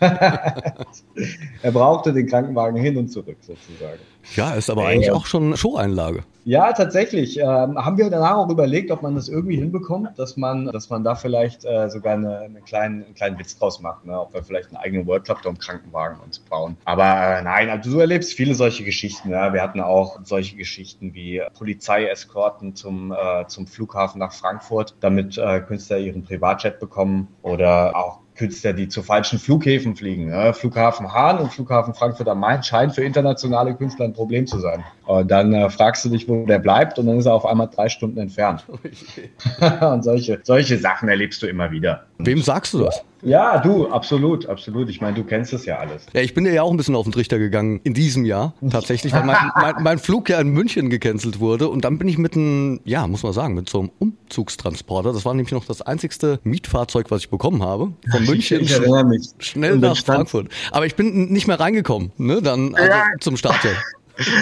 er 0.00 1.70
brauchte 1.72 2.12
den 2.12 2.26
Krankenwagen 2.26 2.80
hin 2.80 2.96
und 2.96 3.08
zurück 3.08 3.38
sozusagen. 3.40 4.00
Ja, 4.34 4.54
ist 4.54 4.70
aber 4.70 4.86
eigentlich 4.86 5.08
ja. 5.08 5.14
auch 5.14 5.26
schon 5.26 5.56
Show-Einlage. 5.56 6.24
Ja, 6.44 6.72
tatsächlich. 6.72 7.38
Ähm, 7.38 7.46
haben 7.46 7.98
wir 7.98 8.10
danach 8.10 8.36
auch 8.36 8.48
überlegt, 8.48 8.90
ob 8.90 9.02
man 9.02 9.14
das 9.14 9.28
irgendwie 9.28 9.56
hinbekommt, 9.56 10.18
dass 10.18 10.36
man, 10.36 10.66
dass 10.66 10.90
man 10.90 11.04
da 11.04 11.14
vielleicht 11.14 11.64
äh, 11.64 11.88
sogar 11.88 12.14
eine, 12.14 12.38
eine 12.40 12.60
kleinen, 12.62 13.04
einen 13.04 13.14
kleinen 13.14 13.38
Witz 13.38 13.56
draus 13.56 13.80
macht, 13.80 14.04
ne? 14.04 14.18
ob 14.20 14.34
wir 14.34 14.42
vielleicht 14.42 14.68
einen 14.68 14.78
eigenen 14.78 15.06
World 15.06 15.24
Cup 15.24 15.42
Dome 15.42 15.58
Krankenwagen 15.58 16.18
uns 16.20 16.40
bauen. 16.40 16.76
Aber 16.84 17.04
äh, 17.04 17.42
nein, 17.42 17.70
also 17.70 17.92
du 17.92 18.00
erlebst 18.00 18.32
viele 18.32 18.54
solche 18.54 18.82
Geschichten. 18.82 19.30
Ja? 19.30 19.52
Wir 19.52 19.62
hatten 19.62 19.80
auch 19.80 20.18
solche 20.24 20.56
Geschichten 20.56 21.14
wie 21.14 21.40
Polizeieskorten 21.56 22.74
zum, 22.74 23.12
äh, 23.12 23.46
zum 23.46 23.68
Flughafen 23.68 24.18
nach 24.18 24.32
Frankfurt, 24.32 24.96
damit 25.00 25.38
äh, 25.38 25.60
Künstler 25.60 25.98
ihren 25.98 26.24
Privatjet 26.24 26.80
bekommen 26.80 27.28
oder 27.42 27.94
auch 27.94 28.21
Künstler, 28.42 28.72
die 28.72 28.88
zu 28.88 29.04
falschen 29.04 29.38
Flughäfen 29.38 29.94
fliegen. 29.94 30.32
Flughafen 30.52 31.12
Hahn 31.12 31.38
und 31.38 31.52
Flughafen 31.52 31.94
Frankfurt 31.94 32.26
am 32.26 32.40
Main 32.40 32.60
scheint 32.64 32.92
für 32.92 33.04
internationale 33.04 33.72
Künstler 33.72 34.06
ein 34.06 34.14
Problem 34.14 34.48
zu 34.48 34.58
sein. 34.58 34.82
Und 35.06 35.30
dann 35.30 35.52
äh, 35.52 35.68
fragst 35.68 36.04
du 36.04 36.08
dich, 36.10 36.28
wo 36.28 36.46
der 36.46 36.58
bleibt 36.58 36.98
und 36.98 37.06
dann 37.06 37.18
ist 37.18 37.26
er 37.26 37.34
auf 37.34 37.44
einmal 37.44 37.68
drei 37.74 37.88
Stunden 37.88 38.18
entfernt. 38.18 38.64
und 39.80 40.04
solche, 40.04 40.40
solche 40.44 40.78
Sachen 40.78 41.08
erlebst 41.08 41.42
du 41.42 41.46
immer 41.46 41.70
wieder. 41.70 42.04
Wem 42.18 42.40
sagst 42.40 42.74
du 42.74 42.78
das? 42.78 43.02
Ja, 43.24 43.58
du, 43.58 43.88
absolut, 43.88 44.46
absolut. 44.46 44.88
Ich 44.88 45.00
meine, 45.00 45.14
du 45.14 45.22
kennst 45.22 45.52
das 45.52 45.64
ja 45.64 45.78
alles. 45.78 46.06
Ja, 46.12 46.22
ich 46.22 46.34
bin 46.34 46.44
ja 46.44 46.62
auch 46.62 46.72
ein 46.72 46.76
bisschen 46.76 46.96
auf 46.96 47.04
den 47.04 47.12
Trichter 47.12 47.38
gegangen 47.38 47.80
in 47.84 47.94
diesem 47.94 48.24
Jahr. 48.24 48.52
Tatsächlich, 48.68 49.12
weil 49.12 49.22
mein, 49.22 49.36
mein, 49.54 49.74
mein 49.80 49.98
Flug 49.98 50.28
ja 50.28 50.40
in 50.40 50.48
München 50.48 50.90
gecancelt 50.90 51.38
wurde. 51.38 51.68
Und 51.68 51.84
dann 51.84 51.98
bin 51.98 52.08
ich 52.08 52.18
mit 52.18 52.34
einem, 52.34 52.80
ja, 52.84 53.06
muss 53.06 53.22
man 53.22 53.32
sagen, 53.32 53.54
mit 53.54 53.68
so 53.68 53.78
einem 53.78 53.90
Umzugstransporter. 54.00 55.12
Das 55.12 55.24
war 55.24 55.34
nämlich 55.34 55.52
noch 55.52 55.64
das 55.64 55.82
einzigste 55.82 56.40
Mietfahrzeug, 56.42 57.12
was 57.12 57.20
ich 57.22 57.28
bekommen 57.30 57.62
habe. 57.62 57.92
Von 58.10 58.24
München 58.26 58.60
Ich 58.60 58.76
mich. 58.80 59.28
schnell 59.38 59.78
nach 59.78 59.96
Frankfurt. 59.96 60.48
Aber 60.72 60.86
ich 60.86 60.96
bin 60.96 61.32
nicht 61.32 61.46
mehr 61.46 61.60
reingekommen, 61.60 62.10
ne? 62.18 62.42
Dann 62.42 62.74
also 62.74 62.88
Ja. 62.90 63.04
zum 63.20 63.36
Start. 63.36 63.52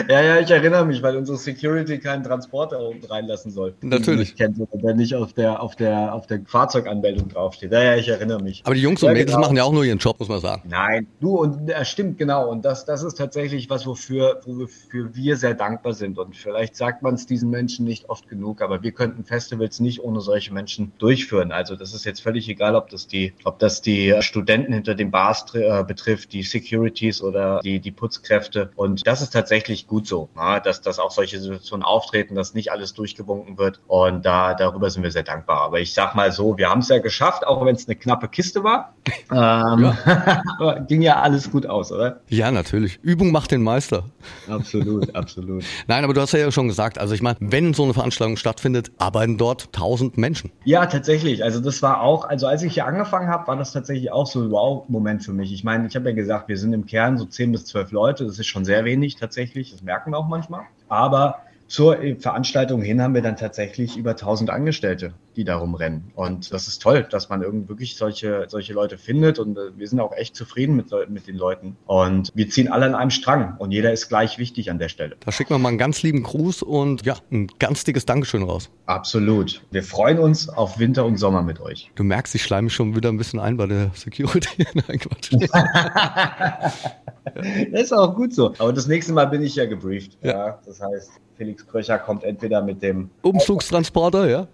Ja. 0.09 0.21
Ja, 0.21 0.23
ja, 0.23 0.41
ich 0.41 0.51
erinnere 0.51 0.85
mich, 0.85 1.03
weil 1.03 1.17
unsere 1.17 1.39
Security 1.39 1.99
keinen 1.99 2.23
Transporter 2.23 2.79
reinlassen 3.09 3.51
soll. 3.51 3.75
Natürlich. 3.81 4.37
Kennt, 4.37 4.59
der 4.73 4.95
nicht 4.95 5.15
auf 5.15 5.33
der, 5.33 5.63
auf 5.63 5.77
der, 5.77 6.13
auf 6.15 6.27
der 6.27 6.43
Fahrzeuganmeldung 6.47 7.29
draufsteht. 7.29 7.73
Ja, 7.73 7.83
ja, 7.83 7.97
ich 7.97 8.09
erinnere 8.09 8.43
mich. 8.43 8.63
Aber 8.65 8.75
die 8.75 8.83
Jungs 8.83 9.03
und 9.03 9.09
Ja, 9.09 9.13
Mädels 9.15 9.31
genau. 9.33 9.41
machen 9.41 9.57
ja 9.57 9.65
auch 9.65 9.73
nur 9.73 9.85
ihren 9.85 9.99
Job, 9.99 10.19
muss 10.19 10.29
man 10.29 10.41
sagen. 10.41 10.63
Nein, 10.69 11.07
du 11.21 11.37
und 11.37 11.69
das 11.69 11.89
stimmt 11.89 12.19
genau 12.19 12.51
und 12.51 12.65
das 12.65 12.85
das 12.85 13.03
ist 13.03 13.15
tatsächlich 13.15 13.71
was 13.71 13.87
wofür 13.87 14.41
wofür 14.45 15.15
wir 15.15 15.37
sehr 15.37 15.55
dankbar 15.55 15.93
sind 15.93 16.19
und 16.19 16.37
vielleicht 16.37 16.77
sagt 16.77 17.03
man 17.03 17.15
es 17.15 17.27
diesen 17.27 17.51
Menschen 17.51 17.85
nicht 17.85 18.09
oft 18.09 18.29
genug, 18.29 18.63
aber 18.63 18.83
wir 18.83 18.93
könnten 18.93 19.25
Festivals 19.25 19.81
nicht 19.81 20.03
ohne 20.03 20.21
solche 20.21 20.53
Menschen 20.53 20.93
durchführen. 20.99 21.53
Also 21.53 21.77
das 21.77 21.95
ist 21.95 22.05
jetzt 22.05 22.21
völlig 22.21 22.49
egal, 22.49 22.75
ob 22.75 22.91
das 22.91 23.07
die 23.07 23.33
ob 23.45 23.59
das 23.59 23.81
die 23.81 24.15
Studenten 24.21 24.73
hinter 24.73 24.95
den 24.95 25.11
Bars 25.11 25.47
äh, 25.55 25.85
betrifft, 25.85 26.33
die 26.33 26.43
Securities 26.43 27.23
oder 27.23 27.61
die 27.61 27.81
die 27.81 27.93
Putzkräfte 27.93 28.71
und 28.77 29.07
das 29.07 29.23
ist 29.23 29.31
tatsächlich 29.31 29.60
gut 29.87 30.07
so, 30.07 30.29
ja, 30.37 30.61
dass 30.61 30.81
dass 30.81 30.99
auch 30.99 31.11
solche 31.11 31.41
Situationen 31.41 31.85
auftreten, 31.85 32.35
dass 32.35 32.55
nicht 32.55 32.73
alles 32.73 32.95
durchgewunken 32.95 33.59
wird 33.59 33.81
und 33.87 34.25
da 34.25 34.55
darüber 34.55 34.91
sind 34.91 35.03
wir 35.03 35.11
sehr 35.11 35.23
dankbar. 35.23 35.63
Aber 35.63 35.81
ich 35.81 35.95
sag 35.95 36.15
mal 36.15 36.33
so, 36.33 36.57
wir 36.59 36.69
haben 36.69 36.81
es 36.81 36.89
ja 36.89 36.99
geschafft, 36.99 37.47
auch 37.47 37.65
wenn 37.65 37.75
es 37.75 37.87
eine 37.87 37.97
knappe 37.97 38.29
Kiste 38.29 38.65
war. 38.65 38.95
Ähm, 39.31 39.93
aber 40.59 40.81
ging 40.81 41.03
ja 41.03 41.21
alles 41.21 41.51
gut 41.51 41.67
aus, 41.67 41.93
oder? 41.93 42.21
Ja, 42.29 42.51
natürlich. 42.51 42.99
Übung 43.03 43.33
macht 43.33 43.51
den 43.51 43.63
Meister. 43.63 44.05
Absolut, 44.49 45.15
absolut. 45.15 45.65
Nein, 45.87 46.05
aber 46.05 46.15
du 46.15 46.21
hast 46.21 46.33
ja 46.33 46.51
schon 46.51 46.69
gesagt, 46.69 46.99
also 46.99 47.15
ich 47.15 47.23
meine, 47.23 47.37
wenn 47.41 47.75
so 47.75 47.85
eine 47.85 47.95
Veranstaltung 47.95 48.37
stattfindet, 48.37 48.91
arbeiten 48.99 49.39
dort 49.39 49.73
tausend 49.73 50.19
Menschen. 50.19 50.51
Ja, 50.65 50.87
tatsächlich. 50.87 51.43
Also 51.45 51.61
das 51.61 51.83
war 51.83 52.03
auch, 52.03 52.25
also 52.25 52.47
als 52.47 52.63
ich 52.63 52.75
hier 52.75 52.87
angefangen 52.87 53.29
habe, 53.29 53.47
war 53.47 53.57
das 53.57 53.73
tatsächlich 53.73 54.13
auch 54.13 54.27
so 54.27 54.41
ein 54.41 54.51
Wow-Moment 54.51 55.25
für 55.25 55.33
mich. 55.33 55.53
Ich 55.53 55.65
meine, 55.65 55.87
ich 55.87 55.97
habe 55.97 56.11
ja 56.11 56.15
gesagt, 56.15 56.49
wir 56.49 56.59
sind 56.59 56.73
im 56.73 56.87
Kern 56.87 57.19
so 57.19 57.25
10 57.25 57.53
bis 57.53 57.67
12 57.67 57.93
Leute. 57.93 58.25
Das 58.27 58.39
ist 58.39 58.47
schon 58.47 58.65
sehr 58.65 58.85
wenig 58.85 59.17
tatsächlich. 59.17 59.50
Das 59.55 59.83
merken 59.83 60.13
wir 60.13 60.19
auch 60.19 60.29
manchmal. 60.29 60.65
Aber 60.89 61.43
zur 61.69 61.99
Veranstaltung 62.19 62.83
hin 62.83 63.01
haben 63.01 63.15
wir 63.15 63.23
dann 63.23 63.37
tatsächlich 63.37 63.97
über 63.97 64.11
1000 64.11 64.51
Angestellte, 64.51 65.15
die 65.37 65.45
da 65.45 65.57
rumrennen. 65.57 66.13
Und 66.15 66.53
das 66.53 66.69
ist 66.69 66.83
toll, 66.83 67.07
dass 67.11 67.29
man 67.29 67.43
irgendwie 67.43 67.69
wirklich 67.69 67.97
solche, 67.97 68.47
solche 68.49 68.73
Leute 68.73 68.99
findet. 68.99 69.39
Und 69.39 69.57
äh, 69.57 69.77
wir 69.77 69.89
sind 69.89 70.01
auch 70.01 70.13
echt 70.13 70.37
zufrieden 70.37 70.77
mit, 70.77 70.87
mit 71.09 71.27
den 71.27 71.37
Leuten. 71.37 71.77
Und 71.87 72.31
wir 72.35 72.49
ziehen 72.49 72.69
alle 72.69 72.87
an 72.87 72.95
einem 72.95 73.11
Strang. 73.11 73.57
Und 73.59 73.73
jeder 73.73 73.93
ist 73.93 74.09
gleich 74.09 74.39
wichtig 74.39 74.71
an 74.71 74.79
der 74.79 74.89
Stelle. 74.89 75.17
Da 75.21 75.33
schicken 75.33 75.51
wir 75.51 75.59
mal 75.59 75.69
einen 75.69 75.79
ganz 75.79 76.03
lieben 76.03 76.23
Gruß 76.23 76.63
und 76.63 77.05
ja, 77.05 77.17
ein 77.31 77.49
ganz 77.59 77.85
dickes 77.85 78.07
Dankeschön 78.07 78.43
raus. 78.43 78.71
Absolut. 78.87 79.63
Wir 79.71 79.83
freuen 79.83 80.19
uns 80.19 80.49
auf 80.49 80.79
Winter 80.79 81.05
und 81.05 81.17
Sommer 81.17 81.43
mit 81.43 81.61
euch. 81.61 81.91
Du 81.95 82.05
merkst, 82.05 82.35
ich 82.35 82.43
schleime 82.43 82.65
mich 82.65 82.75
schon 82.75 82.97
wieder 82.97 83.09
ein 83.09 83.17
bisschen 83.17 83.41
ein 83.41 83.57
bei 83.57 83.67
der 83.67 83.91
Security. 83.95 84.67
Nein, 84.75 84.99
Quatsch. 84.99 85.31
Das 87.71 87.83
ist 87.83 87.93
auch 87.93 88.15
gut 88.15 88.35
so. 88.35 88.55
Aber 88.59 88.73
das 88.73 88.87
nächste 88.87 89.13
Mal 89.13 89.27
bin 89.27 89.43
ich 89.43 89.55
ja 89.55 89.67
gebrieft. 89.67 90.17
Ja. 90.23 90.31
Ja. 90.31 90.59
das 90.65 90.81
heißt, 90.81 91.11
Felix 91.37 91.67
Kröcher 91.67 91.99
kommt 91.99 92.25
entweder 92.25 92.63
mit 92.63 92.83
dem 92.83 93.11
Umzugstransporter, 93.23 94.29
ja? 94.29 94.49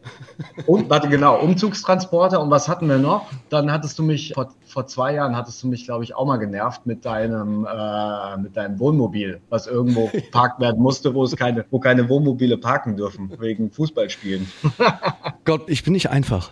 Um, 0.66 0.88
warte 0.88 1.08
genau 1.08 1.40
Umzugstransporter 1.40 2.40
und 2.40 2.50
was 2.50 2.68
hatten 2.68 2.88
wir 2.88 2.98
noch? 2.98 3.26
Dann 3.48 3.70
hattest 3.70 3.98
du 3.98 4.02
mich 4.02 4.32
vor, 4.34 4.52
vor 4.66 4.86
zwei 4.86 5.14
Jahren 5.14 5.36
hattest 5.36 5.62
du 5.62 5.68
mich 5.68 5.84
glaube 5.84 6.04
ich 6.04 6.14
auch 6.14 6.26
mal 6.26 6.36
genervt 6.36 6.86
mit 6.86 7.04
deinem 7.04 7.66
äh, 7.66 8.36
mit 8.38 8.56
deinem 8.56 8.78
Wohnmobil, 8.78 9.40
was 9.48 9.66
irgendwo 9.66 10.06
geparkt 10.12 10.60
werden 10.60 10.82
musste, 10.82 11.14
wo 11.14 11.24
es 11.24 11.36
keine 11.36 11.64
wo 11.70 11.78
keine 11.78 12.08
Wohnmobile 12.08 12.58
parken 12.58 12.96
dürfen 12.96 13.30
wegen 13.38 13.70
Fußballspielen. 13.70 14.46
Gott, 15.44 15.68
ich 15.68 15.84
bin 15.84 15.92
nicht 15.92 16.10
einfach. 16.10 16.50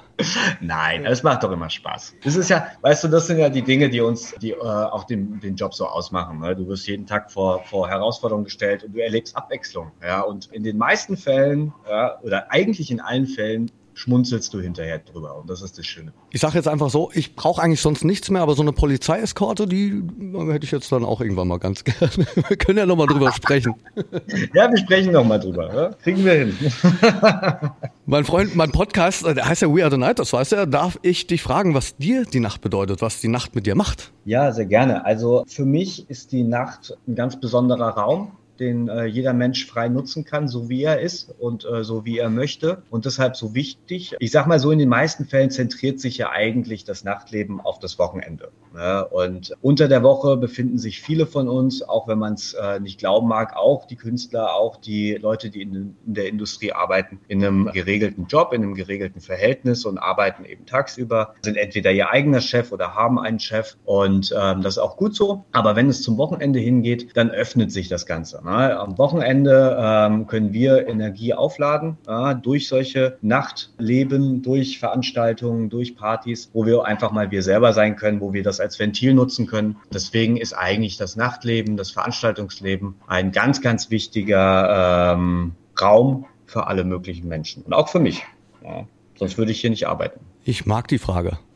Nein, 0.60 1.04
es 1.04 1.22
macht 1.22 1.42
doch 1.42 1.50
immer 1.50 1.68
Spaß. 1.68 2.14
Das 2.22 2.36
ist 2.36 2.48
ja, 2.48 2.68
weißt 2.82 3.04
du, 3.04 3.08
das 3.08 3.26
sind 3.26 3.38
ja 3.38 3.48
die 3.48 3.62
Dinge, 3.62 3.88
die 3.90 4.00
uns, 4.00 4.34
die 4.40 4.52
äh, 4.52 4.56
auch 4.56 5.04
den, 5.04 5.40
den 5.40 5.56
Job 5.56 5.74
so 5.74 5.86
ausmachen. 5.86 6.38
Ne? 6.38 6.54
Du 6.54 6.68
wirst 6.68 6.86
jeden 6.86 7.06
Tag 7.06 7.30
vor, 7.30 7.64
vor 7.64 7.88
Herausforderungen 7.88 8.44
gestellt 8.44 8.84
und 8.84 8.94
du 8.94 9.02
erlebst 9.02 9.36
Abwechslung. 9.36 9.90
Ja? 10.02 10.20
Und 10.20 10.46
in 10.52 10.62
den 10.62 10.78
meisten 10.78 11.16
Fällen, 11.16 11.72
ja, 11.88 12.20
oder 12.22 12.52
eigentlich 12.52 12.90
in 12.90 13.00
allen 13.00 13.26
Fällen, 13.26 13.70
schmunzelst 13.94 14.52
du 14.52 14.60
hinterher 14.60 14.98
drüber. 14.98 15.36
Und 15.36 15.48
das 15.48 15.62
ist 15.62 15.78
das 15.78 15.86
Schöne. 15.86 16.12
Ich 16.30 16.40
sage 16.40 16.54
jetzt 16.56 16.68
einfach 16.68 16.90
so, 16.90 17.10
ich 17.14 17.34
brauche 17.36 17.62
eigentlich 17.62 17.80
sonst 17.80 18.04
nichts 18.04 18.30
mehr, 18.30 18.42
aber 18.42 18.54
so 18.54 18.62
eine 18.62 18.72
Polizeieskorte, 18.72 19.66
die 19.66 20.02
äh, 20.20 20.52
hätte 20.52 20.64
ich 20.64 20.70
jetzt 20.70 20.90
dann 20.92 21.04
auch 21.04 21.20
irgendwann 21.20 21.48
mal 21.48 21.58
ganz 21.58 21.84
gerne. 21.84 22.26
Wir 22.48 22.56
können 22.56 22.78
ja 22.78 22.86
nochmal 22.86 23.06
drüber 23.06 23.32
sprechen. 23.32 23.74
Ja, 24.54 24.70
wir 24.70 24.78
sprechen 24.78 25.12
noch 25.12 25.24
mal 25.24 25.38
drüber. 25.38 25.74
Ja? 25.74 25.90
Kriegen 26.02 26.24
wir 26.24 26.32
hin. 26.32 26.56
Mein 28.06 28.24
Freund, 28.24 28.54
mein 28.54 28.70
Podcast, 28.70 29.24
äh, 29.24 29.34
der 29.34 29.48
heißt 29.48 29.62
ja 29.62 29.74
We 29.74 29.82
Are 29.82 29.90
the 29.90 29.96
Night, 29.96 30.18
das 30.18 30.32
weißt 30.32 30.52
du 30.52 30.56
ja, 30.56 30.66
darf 30.66 30.98
ich 31.02 31.26
dich 31.26 31.42
fragen, 31.42 31.72
was 31.74 31.96
dir 31.96 32.24
die 32.24 32.40
Nacht 32.40 32.60
bedeutet, 32.60 33.00
was 33.00 33.20
die 33.20 33.28
Nacht 33.28 33.54
mit 33.54 33.66
dir 33.66 33.74
macht? 33.74 34.12
Ja, 34.26 34.52
sehr 34.52 34.66
gerne. 34.66 35.06
Also 35.06 35.44
für 35.48 35.64
mich 35.64 36.08
ist 36.10 36.32
die 36.32 36.44
Nacht 36.44 36.96
ein 37.08 37.14
ganz 37.14 37.40
besonderer 37.40 37.90
Raum, 37.90 38.32
den 38.60 38.88
äh, 38.88 39.04
jeder 39.04 39.32
Mensch 39.32 39.66
frei 39.66 39.88
nutzen 39.88 40.24
kann, 40.24 40.48
so 40.48 40.68
wie 40.68 40.82
er 40.82 41.00
ist 41.00 41.34
und 41.38 41.64
äh, 41.64 41.84
so 41.84 42.04
wie 42.04 42.18
er 42.18 42.30
möchte. 42.30 42.82
Und 42.90 43.04
deshalb 43.04 43.36
so 43.36 43.54
wichtig. 43.54 44.14
Ich 44.18 44.30
sag 44.30 44.46
mal 44.46 44.58
so, 44.58 44.70
in 44.70 44.78
den 44.78 44.88
meisten 44.88 45.24
Fällen 45.24 45.50
zentriert 45.50 46.00
sich 46.00 46.18
ja 46.18 46.30
eigentlich 46.30 46.84
das 46.84 47.04
Nachtleben 47.04 47.60
auf 47.60 47.78
das 47.78 47.98
Wochenende. 47.98 48.50
Ne? 48.74 49.06
Und 49.06 49.54
unter 49.62 49.88
der 49.88 50.02
Woche 50.02 50.36
befinden 50.36 50.78
sich 50.78 51.00
viele 51.00 51.26
von 51.26 51.48
uns, 51.48 51.82
auch 51.82 52.08
wenn 52.08 52.18
man 52.18 52.34
es 52.34 52.54
äh, 52.54 52.80
nicht 52.80 52.98
glauben 52.98 53.28
mag, 53.28 53.56
auch 53.56 53.86
die 53.86 53.96
Künstler, 53.96 54.54
auch 54.54 54.76
die 54.76 55.14
Leute, 55.14 55.50
die 55.50 55.62
in, 55.62 55.96
in 56.06 56.14
der 56.14 56.28
Industrie 56.28 56.72
arbeiten, 56.72 57.20
in 57.28 57.44
einem 57.44 57.70
geregelten 57.72 58.26
Job, 58.26 58.52
in 58.52 58.62
einem 58.62 58.74
geregelten 58.74 59.20
Verhältnis 59.20 59.84
und 59.84 59.98
arbeiten 59.98 60.44
eben 60.44 60.66
tagsüber, 60.66 61.34
sind 61.42 61.56
entweder 61.56 61.92
ihr 61.92 62.10
eigener 62.10 62.40
Chef 62.40 62.72
oder 62.72 62.94
haben 62.94 63.18
einen 63.18 63.38
Chef. 63.38 63.76
Und 63.84 64.34
ähm, 64.36 64.62
das 64.62 64.74
ist 64.74 64.78
auch 64.78 64.96
gut 64.96 65.14
so. 65.14 65.44
Aber 65.52 65.76
wenn 65.76 65.88
es 65.88 66.02
zum 66.02 66.18
Wochenende 66.18 66.58
hingeht, 66.58 67.16
dann 67.16 67.30
öffnet 67.30 67.72
sich 67.72 67.88
das 67.88 68.06
Ganze. 68.06 68.40
Ne? 68.44 68.78
Am 68.78 68.98
Wochenende 68.98 69.76
ähm, 69.80 70.26
können 70.26 70.52
wir 70.52 70.86
Energie 70.86 71.32
aufladen 71.32 71.96
äh, 72.06 72.34
durch 72.34 72.68
solche 72.68 73.16
Nachtleben, 73.22 74.42
durch 74.42 74.78
Veranstaltungen, 74.78 75.70
durch 75.70 75.96
Partys, 75.96 76.50
wo 76.52 76.66
wir 76.66 76.84
einfach 76.84 77.10
mal 77.10 77.30
wir 77.30 77.42
selber 77.42 77.72
sein 77.72 77.96
können, 77.96 78.20
wo 78.20 78.34
wir 78.34 78.42
das 78.42 78.60
als 78.60 78.78
Ventil 78.78 79.14
nutzen 79.14 79.46
können. 79.46 79.76
Deswegen 79.92 80.36
ist 80.36 80.52
eigentlich 80.52 80.98
das 80.98 81.16
Nachtleben, 81.16 81.78
das 81.78 81.90
Veranstaltungsleben 81.90 82.96
ein 83.06 83.32
ganz, 83.32 83.62
ganz 83.62 83.90
wichtiger 83.90 85.14
ähm, 85.14 85.52
Raum 85.80 86.26
für 86.44 86.66
alle 86.66 86.84
möglichen 86.84 87.26
Menschen 87.28 87.62
und 87.62 87.72
auch 87.72 87.88
für 87.88 88.00
mich. 88.00 88.24
Ja. 88.62 88.86
Sonst 89.18 89.38
würde 89.38 89.52
ich 89.52 89.60
hier 89.60 89.70
nicht 89.70 89.88
arbeiten. 89.88 90.20
Ich 90.46 90.66
mag 90.66 90.88
die 90.88 90.98
Frage. 90.98 91.38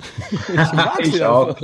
Ich, 0.48 0.72
mag 0.72 1.00
ich 1.00 1.22
auch. 1.24 1.56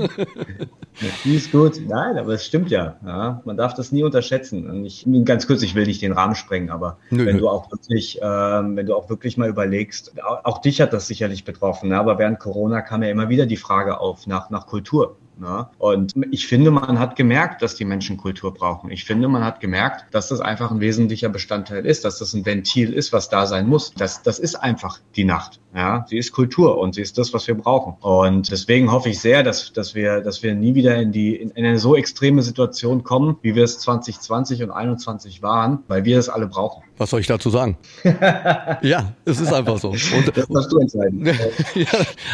Die 1.25 1.37
ist 1.37 1.51
gut. 1.53 1.81
Nein, 1.87 2.19
aber 2.19 2.35
es 2.35 2.45
stimmt 2.45 2.71
ja. 2.71 2.97
ja. 3.05 3.41
Man 3.45 3.57
darf 3.57 3.75
das 3.75 3.93
nie 3.93 4.03
unterschätzen. 4.03 4.69
Und 4.69 4.85
ich, 4.85 5.07
ganz 5.25 5.47
kurz, 5.47 5.63
ich 5.63 5.75
will 5.75 5.87
nicht 5.87 6.03
den 6.03 6.13
Rahmen 6.13 6.35
sprengen, 6.35 6.71
aber 6.71 6.99
nö, 7.11 7.25
wenn 7.25 7.37
nö. 7.37 7.43
du 7.43 7.49
auch 7.49 7.71
wirklich, 7.71 8.19
ähm, 8.23 8.77
wenn 8.77 8.87
du 8.87 8.95
auch 8.95 9.09
wirklich 9.09 9.37
mal 9.37 9.49
überlegst, 9.49 10.13
auch, 10.23 10.45
auch 10.45 10.59
dich 10.59 10.81
hat 10.81 10.93
das 10.93 11.07
sicherlich 11.07 11.45
betroffen. 11.45 11.91
Ne? 11.91 11.99
Aber 11.99 12.19
während 12.19 12.39
Corona 12.41 12.83
kam 12.83 13.03
ja 13.03 13.11
immer 13.11 13.29
wieder 13.29 13.47
die 13.47 13.57
Frage 13.57 13.99
auf 14.01 14.27
nach, 14.27 14.51
nach 14.51 14.67
Kultur. 14.67 15.17
Ne? 15.39 15.67
Und 15.79 16.13
ich 16.31 16.47
finde, 16.47 16.71
man 16.71 16.99
hat 16.99 17.17
gemerkt, 17.17 17.63
dass 17.63 17.75
die 17.75 17.85
Menschen 17.85 18.17
Kultur 18.17 18.55
brauchen. 18.55 18.91
Ich 18.91 19.05
finde, 19.05 19.29
man 19.29 19.45
hat 19.45 19.61
gemerkt, 19.61 20.07
dass 20.13 20.29
das 20.29 20.41
einfach 20.41 20.71
ein 20.71 20.81
wesentlicher 20.81 21.29
Bestandteil 21.29 21.85
ist, 21.85 22.05
dass 22.05 22.19
das 22.19 22.35
ein 22.35 22.47
Ventil 22.47 22.93
ist, 22.93 23.13
was 23.13 23.29
da 23.29 23.47
sein 23.47 23.67
muss. 23.67 23.93
Das, 23.95 24.23
das 24.23 24.39
ist 24.39 24.55
einfach 24.57 25.01
die 25.17 25.25
Nacht. 25.25 25.61
Ja, 25.75 26.07
sie 26.09 26.19
ist 26.19 26.31
Kultur 26.31 26.79
und 26.79 26.95
sie 26.95 27.03
ist 27.03 27.19
das, 27.19 27.35
was 27.35 27.49
wir 27.49 27.57
brauchen. 27.57 27.97
Und 28.01 28.51
deswegen 28.53 28.93
hoffe 28.93 29.09
ich 29.09 29.19
sehr, 29.19 29.43
dass, 29.43 29.73
dass 29.73 29.97
wir, 29.97 30.21
dass 30.21 30.43
wir 30.45 30.55
nie 30.55 30.77
wieder 30.77 30.97
in 30.97 31.11
die, 31.11 31.35
in 31.35 31.53
eine 31.57 31.79
so 31.79 31.97
extreme 31.97 32.43
Situation 32.43 33.03
kommen, 33.03 33.37
wie 33.43 33.57
wir 33.57 33.65
es 33.65 33.81
2020 33.81 34.63
und 34.63 34.69
2021 34.69 35.43
waren, 35.43 35.83
weil 35.89 36.05
wir 36.05 36.19
es 36.19 36.29
alle 36.29 36.47
brauchen. 36.47 36.85
Was 36.97 37.11
soll 37.11 37.21
ich 37.21 37.27
dazu 37.27 37.51
sagen? 37.51 37.77
ja, 38.83 39.13
es 39.25 39.41
ist 39.41 39.53
einfach 39.53 39.79
so. 39.79 39.91
Und, 39.91 40.37
das 40.37 40.49
musst 40.49 40.73
du 40.73 40.79
entscheiden. 40.79 41.27
ja, 41.75 41.87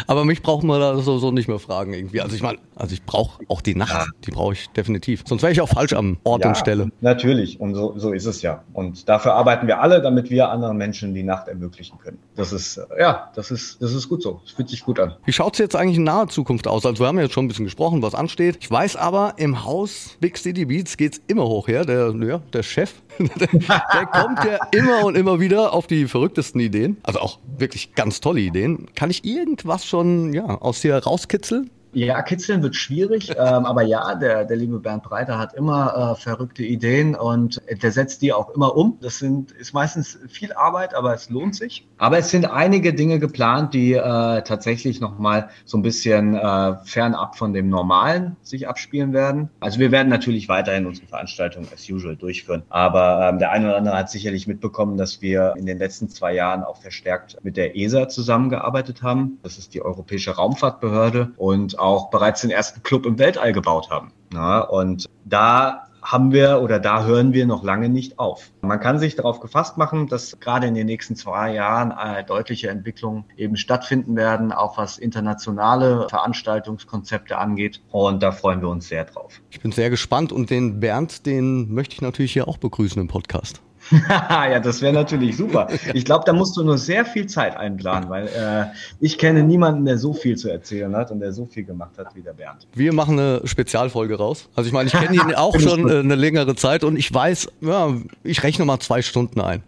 aber 0.07 0.23
mich 0.23 0.41
braucht 0.41 0.63
man 0.63 0.79
da 0.79 0.97
so, 0.99 1.17
so 1.17 1.31
nicht 1.31 1.47
mehr 1.47 1.59
fragen 1.59 1.93
irgendwie. 1.93 2.21
Also 2.21 2.35
ich 2.35 2.43
meine, 2.43 2.59
also 2.75 2.93
ich 2.93 3.03
brauche 3.03 3.43
auch 3.47 3.61
die 3.61 3.75
Nacht, 3.75 4.11
die 4.25 4.31
brauche 4.31 4.53
ich 4.53 4.69
definitiv. 4.69 5.23
Sonst 5.25 5.41
wäre 5.41 5.51
ich 5.51 5.61
auch 5.61 5.69
falsch 5.69 5.93
am 5.93 6.17
Ort 6.23 6.43
ja, 6.43 6.49
und 6.49 6.57
Stelle. 6.57 6.91
Natürlich, 7.01 7.59
und 7.59 7.73
so, 7.73 7.97
so 7.97 8.11
ist 8.13 8.25
es 8.25 8.41
ja. 8.41 8.63
Und 8.73 9.09
dafür 9.09 9.33
arbeiten 9.33 9.67
wir 9.67 9.81
alle, 9.81 10.01
damit 10.01 10.29
wir 10.29 10.49
anderen 10.49 10.77
Menschen 10.77 11.13
die 11.13 11.23
Nacht 11.23 11.47
ermöglichen 11.47 11.97
können. 11.97 12.19
Das 12.35 12.53
ist, 12.53 12.79
ja, 12.99 13.31
das 13.35 13.51
ist, 13.51 13.81
das 13.81 13.93
ist 13.93 14.09
gut 14.09 14.21
so. 14.21 14.41
Es 14.45 14.51
fühlt 14.51 14.69
sich 14.69 14.83
gut 14.83 14.99
an. 14.99 15.15
Wie 15.25 15.33
schaut 15.33 15.53
es 15.53 15.59
jetzt 15.59 15.75
eigentlich 15.75 15.97
in 15.97 16.03
naher 16.03 16.27
Zukunft 16.27 16.67
aus? 16.67 16.85
Also 16.85 17.03
wir 17.03 17.07
haben 17.07 17.19
jetzt 17.19 17.33
schon 17.33 17.45
ein 17.45 17.47
bisschen 17.47 17.65
gesprochen, 17.65 18.01
was 18.01 18.15
ansteht. 18.15 18.57
Ich 18.61 18.69
weiß 18.69 18.95
aber, 18.95 19.33
im 19.37 19.65
Haus 19.65 20.17
Big 20.19 20.37
City 20.37 20.65
Beats 20.65 20.97
geht 20.97 21.13
es 21.13 21.21
immer 21.27 21.45
hoch 21.45 21.67
her. 21.67 21.85
Der, 21.85 22.13
ja, 22.21 22.41
der 22.53 22.63
Chef, 22.63 22.93
der, 23.19 24.05
kommt 24.05 24.43
ja 24.43 24.59
immer 24.71 25.05
und 25.05 25.15
immer 25.15 25.39
wieder 25.39 25.73
auf 25.73 25.87
die 25.87 26.07
verrücktesten 26.07 26.61
Ideen. 26.61 26.97
Also 27.03 27.19
auch 27.19 27.39
wirklich 27.57 27.93
ganz 27.95 28.21
tolle 28.21 28.41
Ideen. 28.41 28.87
Kann 28.95 29.09
ich 29.09 29.25
irgendwas 29.25 29.85
schon 29.85 30.33
ja, 30.33 30.45
aus 30.45 30.81
dir 30.81 30.95
rauskitzeln? 30.97 31.69
Ja, 31.93 32.21
kitzeln 32.21 32.63
wird 32.63 32.75
schwierig, 32.75 33.29
ähm, 33.37 33.65
aber 33.65 33.81
ja, 33.83 34.15
der, 34.15 34.45
der 34.45 34.57
liebe 34.57 34.79
Bernd 34.79 35.03
Breiter 35.03 35.37
hat 35.37 35.53
immer 35.53 36.15
äh, 36.17 36.21
verrückte 36.21 36.63
Ideen 36.63 37.15
und 37.15 37.61
der 37.69 37.91
setzt 37.91 38.21
die 38.21 38.33
auch 38.33 38.49
immer 38.51 38.75
um. 38.75 38.97
Das 39.01 39.19
sind, 39.19 39.51
ist 39.51 39.73
meistens 39.73 40.17
viel 40.29 40.53
Arbeit, 40.53 40.93
aber 40.93 41.13
es 41.13 41.29
lohnt 41.29 41.55
sich. 41.55 41.87
Aber 41.97 42.17
es 42.17 42.29
sind 42.29 42.45
einige 42.45 42.93
Dinge 42.93 43.19
geplant, 43.19 43.73
die 43.73 43.93
äh, 43.93 43.99
tatsächlich 44.43 45.01
nochmal 45.01 45.49
so 45.65 45.77
ein 45.77 45.81
bisschen 45.81 46.35
äh, 46.35 46.75
fernab 46.83 47.35
von 47.37 47.53
dem 47.53 47.69
Normalen 47.69 48.37
sich 48.41 48.67
abspielen 48.67 49.13
werden. 49.13 49.49
Also 49.59 49.79
wir 49.79 49.91
werden 49.91 50.09
natürlich 50.09 50.47
weiterhin 50.47 50.85
unsere 50.85 51.07
Veranstaltungen 51.07 51.67
as 51.73 51.89
usual 51.89 52.15
durchführen, 52.15 52.63
aber 52.69 53.29
ähm, 53.29 53.39
der 53.39 53.51
eine 53.51 53.67
oder 53.67 53.77
andere 53.77 53.97
hat 53.97 54.09
sicherlich 54.09 54.47
mitbekommen, 54.47 54.97
dass 54.97 55.21
wir 55.21 55.55
in 55.57 55.65
den 55.65 55.77
letzten 55.77 56.09
zwei 56.09 56.33
Jahren 56.33 56.63
auch 56.63 56.77
verstärkt 56.77 57.37
mit 57.43 57.57
der 57.57 57.75
ESA 57.75 58.07
zusammengearbeitet 58.07 59.03
haben. 59.03 59.39
Das 59.43 59.57
ist 59.57 59.73
die 59.73 59.81
Europäische 59.81 60.31
Raumfahrtbehörde 60.31 61.31
und 61.37 61.80
auch 61.81 62.09
bereits 62.09 62.41
den 62.41 62.51
ersten 62.51 62.83
Club 62.83 63.05
im 63.05 63.19
Weltall 63.19 63.53
gebaut 63.53 63.89
haben. 63.89 64.13
Ja, 64.33 64.61
und 64.61 65.09
da 65.25 65.87
haben 66.01 66.31
wir 66.31 66.61
oder 66.61 66.79
da 66.79 67.03
hören 67.03 67.33
wir 67.33 67.45
noch 67.45 67.63
lange 67.63 67.89
nicht 67.89 68.17
auf. 68.19 68.51
Man 68.61 68.79
kann 68.79 68.99
sich 68.99 69.15
darauf 69.15 69.39
gefasst 69.39 69.77
machen, 69.77 70.07
dass 70.07 70.39
gerade 70.39 70.67
in 70.67 70.73
den 70.73 70.87
nächsten 70.87 71.15
zwei 71.15 71.53
Jahren 71.53 71.91
äh, 71.91 72.23
deutliche 72.23 72.69
Entwicklungen 72.69 73.25
eben 73.37 73.55
stattfinden 73.55 74.15
werden, 74.15 74.51
auch 74.51 74.77
was 74.77 74.97
internationale 74.97 76.07
Veranstaltungskonzepte 76.09 77.37
angeht. 77.37 77.81
Und 77.91 78.23
da 78.23 78.31
freuen 78.31 78.61
wir 78.61 78.69
uns 78.69 78.87
sehr 78.87 79.05
drauf. 79.05 79.41
Ich 79.51 79.61
bin 79.61 79.71
sehr 79.71 79.89
gespannt 79.89 80.31
und 80.31 80.49
den 80.49 80.79
Bernd, 80.79 81.25
den 81.25 81.71
möchte 81.71 81.93
ich 81.93 82.01
natürlich 82.01 82.33
hier 82.33 82.47
auch 82.47 82.57
begrüßen 82.57 82.99
im 82.99 83.07
Podcast. 83.07 83.61
ja, 84.09 84.59
das 84.59 84.81
wäre 84.81 84.93
natürlich 84.93 85.37
super. 85.37 85.67
Ich 85.93 86.05
glaube, 86.05 86.23
da 86.25 86.33
musst 86.33 86.55
du 86.55 86.63
nur 86.63 86.77
sehr 86.77 87.05
viel 87.05 87.27
Zeit 87.27 87.57
einplanen, 87.57 88.09
weil 88.09 88.27
äh, 88.27 88.65
ich 88.99 89.17
kenne 89.17 89.43
niemanden, 89.43 89.83
der 89.85 89.97
so 89.97 90.13
viel 90.13 90.37
zu 90.37 90.49
erzählen 90.49 90.95
hat 90.95 91.11
und 91.11 91.19
der 91.19 91.33
so 91.33 91.45
viel 91.45 91.63
gemacht 91.63 91.97
hat 91.97 92.15
wie 92.15 92.21
der 92.21 92.33
Bernd. 92.33 92.65
Wir 92.73 92.93
machen 92.93 93.19
eine 93.19 93.41
Spezialfolge 93.45 94.17
raus. 94.17 94.47
Also 94.55 94.67
ich 94.67 94.73
meine, 94.73 94.87
ich 94.87 94.93
kenne 94.93 95.15
ihn 95.15 95.35
auch 95.35 95.59
schon 95.59 95.89
äh, 95.89 95.99
eine 95.99 96.15
längere 96.15 96.55
Zeit 96.55 96.83
und 96.83 96.97
ich 96.97 97.13
weiß, 97.13 97.49
ja, 97.61 97.93
ich 98.23 98.43
rechne 98.43 98.65
mal 98.65 98.79
zwei 98.79 99.01
Stunden 99.01 99.41
ein. 99.41 99.63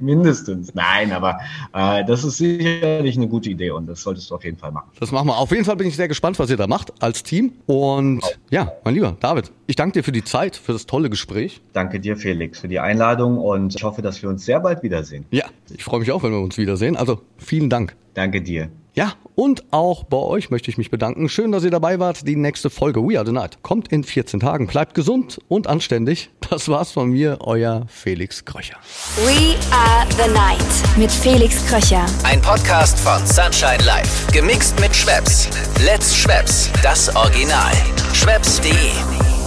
Mindestens. 0.00 0.74
Nein, 0.74 1.12
aber 1.12 1.38
äh, 1.72 2.04
das 2.04 2.24
ist 2.24 2.38
sicherlich 2.38 3.16
eine 3.16 3.28
gute 3.28 3.50
Idee 3.50 3.70
und 3.70 3.86
das 3.86 4.02
solltest 4.02 4.30
du 4.30 4.34
auf 4.34 4.44
jeden 4.44 4.58
Fall 4.58 4.72
machen. 4.72 4.90
Das 4.98 5.12
machen 5.12 5.28
wir. 5.28 5.36
Auf 5.36 5.50
jeden 5.50 5.64
Fall 5.64 5.76
bin 5.76 5.86
ich 5.86 5.96
sehr 5.96 6.08
gespannt, 6.08 6.38
was 6.38 6.50
ihr 6.50 6.56
da 6.56 6.66
macht 6.66 6.92
als 7.02 7.22
Team. 7.22 7.52
Und 7.66 8.22
ja, 8.50 8.72
mein 8.84 8.94
lieber 8.94 9.16
David, 9.20 9.52
ich 9.66 9.76
danke 9.76 9.94
dir 9.94 10.04
für 10.04 10.12
die 10.12 10.24
Zeit, 10.24 10.56
für 10.56 10.72
das 10.72 10.86
tolle 10.86 11.10
Gespräch. 11.10 11.60
Danke 11.72 12.00
dir, 12.00 12.07
Felix, 12.16 12.60
für 12.60 12.68
die 12.68 12.80
Einladung 12.80 13.38
und 13.38 13.74
ich 13.74 13.82
hoffe, 13.82 14.02
dass 14.02 14.22
wir 14.22 14.28
uns 14.28 14.44
sehr 14.44 14.60
bald 14.60 14.82
wiedersehen. 14.82 15.24
Ja, 15.30 15.44
ich 15.70 15.84
freue 15.84 16.00
mich 16.00 16.12
auch, 16.12 16.22
wenn 16.22 16.32
wir 16.32 16.40
uns 16.40 16.58
wiedersehen. 16.58 16.96
Also 16.96 17.20
vielen 17.36 17.70
Dank. 17.70 17.94
Danke 18.14 18.42
dir. 18.42 18.68
Ja, 18.98 19.12
und 19.36 19.62
auch 19.70 20.02
bei 20.02 20.16
euch 20.16 20.50
möchte 20.50 20.72
ich 20.72 20.76
mich 20.76 20.90
bedanken. 20.90 21.28
Schön, 21.28 21.52
dass 21.52 21.62
ihr 21.62 21.70
dabei 21.70 22.00
wart. 22.00 22.26
Die 22.26 22.34
nächste 22.34 22.68
Folge 22.68 23.00
We 23.00 23.16
Are 23.16 23.24
the 23.24 23.30
Night 23.30 23.62
kommt 23.62 23.92
in 23.92 24.02
14 24.02 24.40
Tagen. 24.40 24.66
Bleibt 24.66 24.94
gesund 24.94 25.40
und 25.46 25.68
anständig. 25.68 26.30
Das 26.50 26.68
war's 26.68 26.90
von 26.90 27.10
mir, 27.10 27.38
euer 27.42 27.86
Felix 27.88 28.44
Kröcher. 28.44 28.76
We 29.18 29.54
Are 29.70 30.04
the 30.10 30.32
Night 30.32 30.98
mit 30.98 31.12
Felix 31.12 31.64
Kröcher. 31.66 32.06
Ein 32.24 32.40
Podcast 32.40 32.98
von 32.98 33.24
Sunshine 33.24 33.84
Life. 33.84 34.32
Gemixt 34.32 34.80
mit 34.80 34.96
Schwepps. 34.96 35.48
Let's 35.84 36.16
Schwepps. 36.16 36.68
Das 36.82 37.14
Original. 37.14 37.72
Schwepps.de 38.14 39.37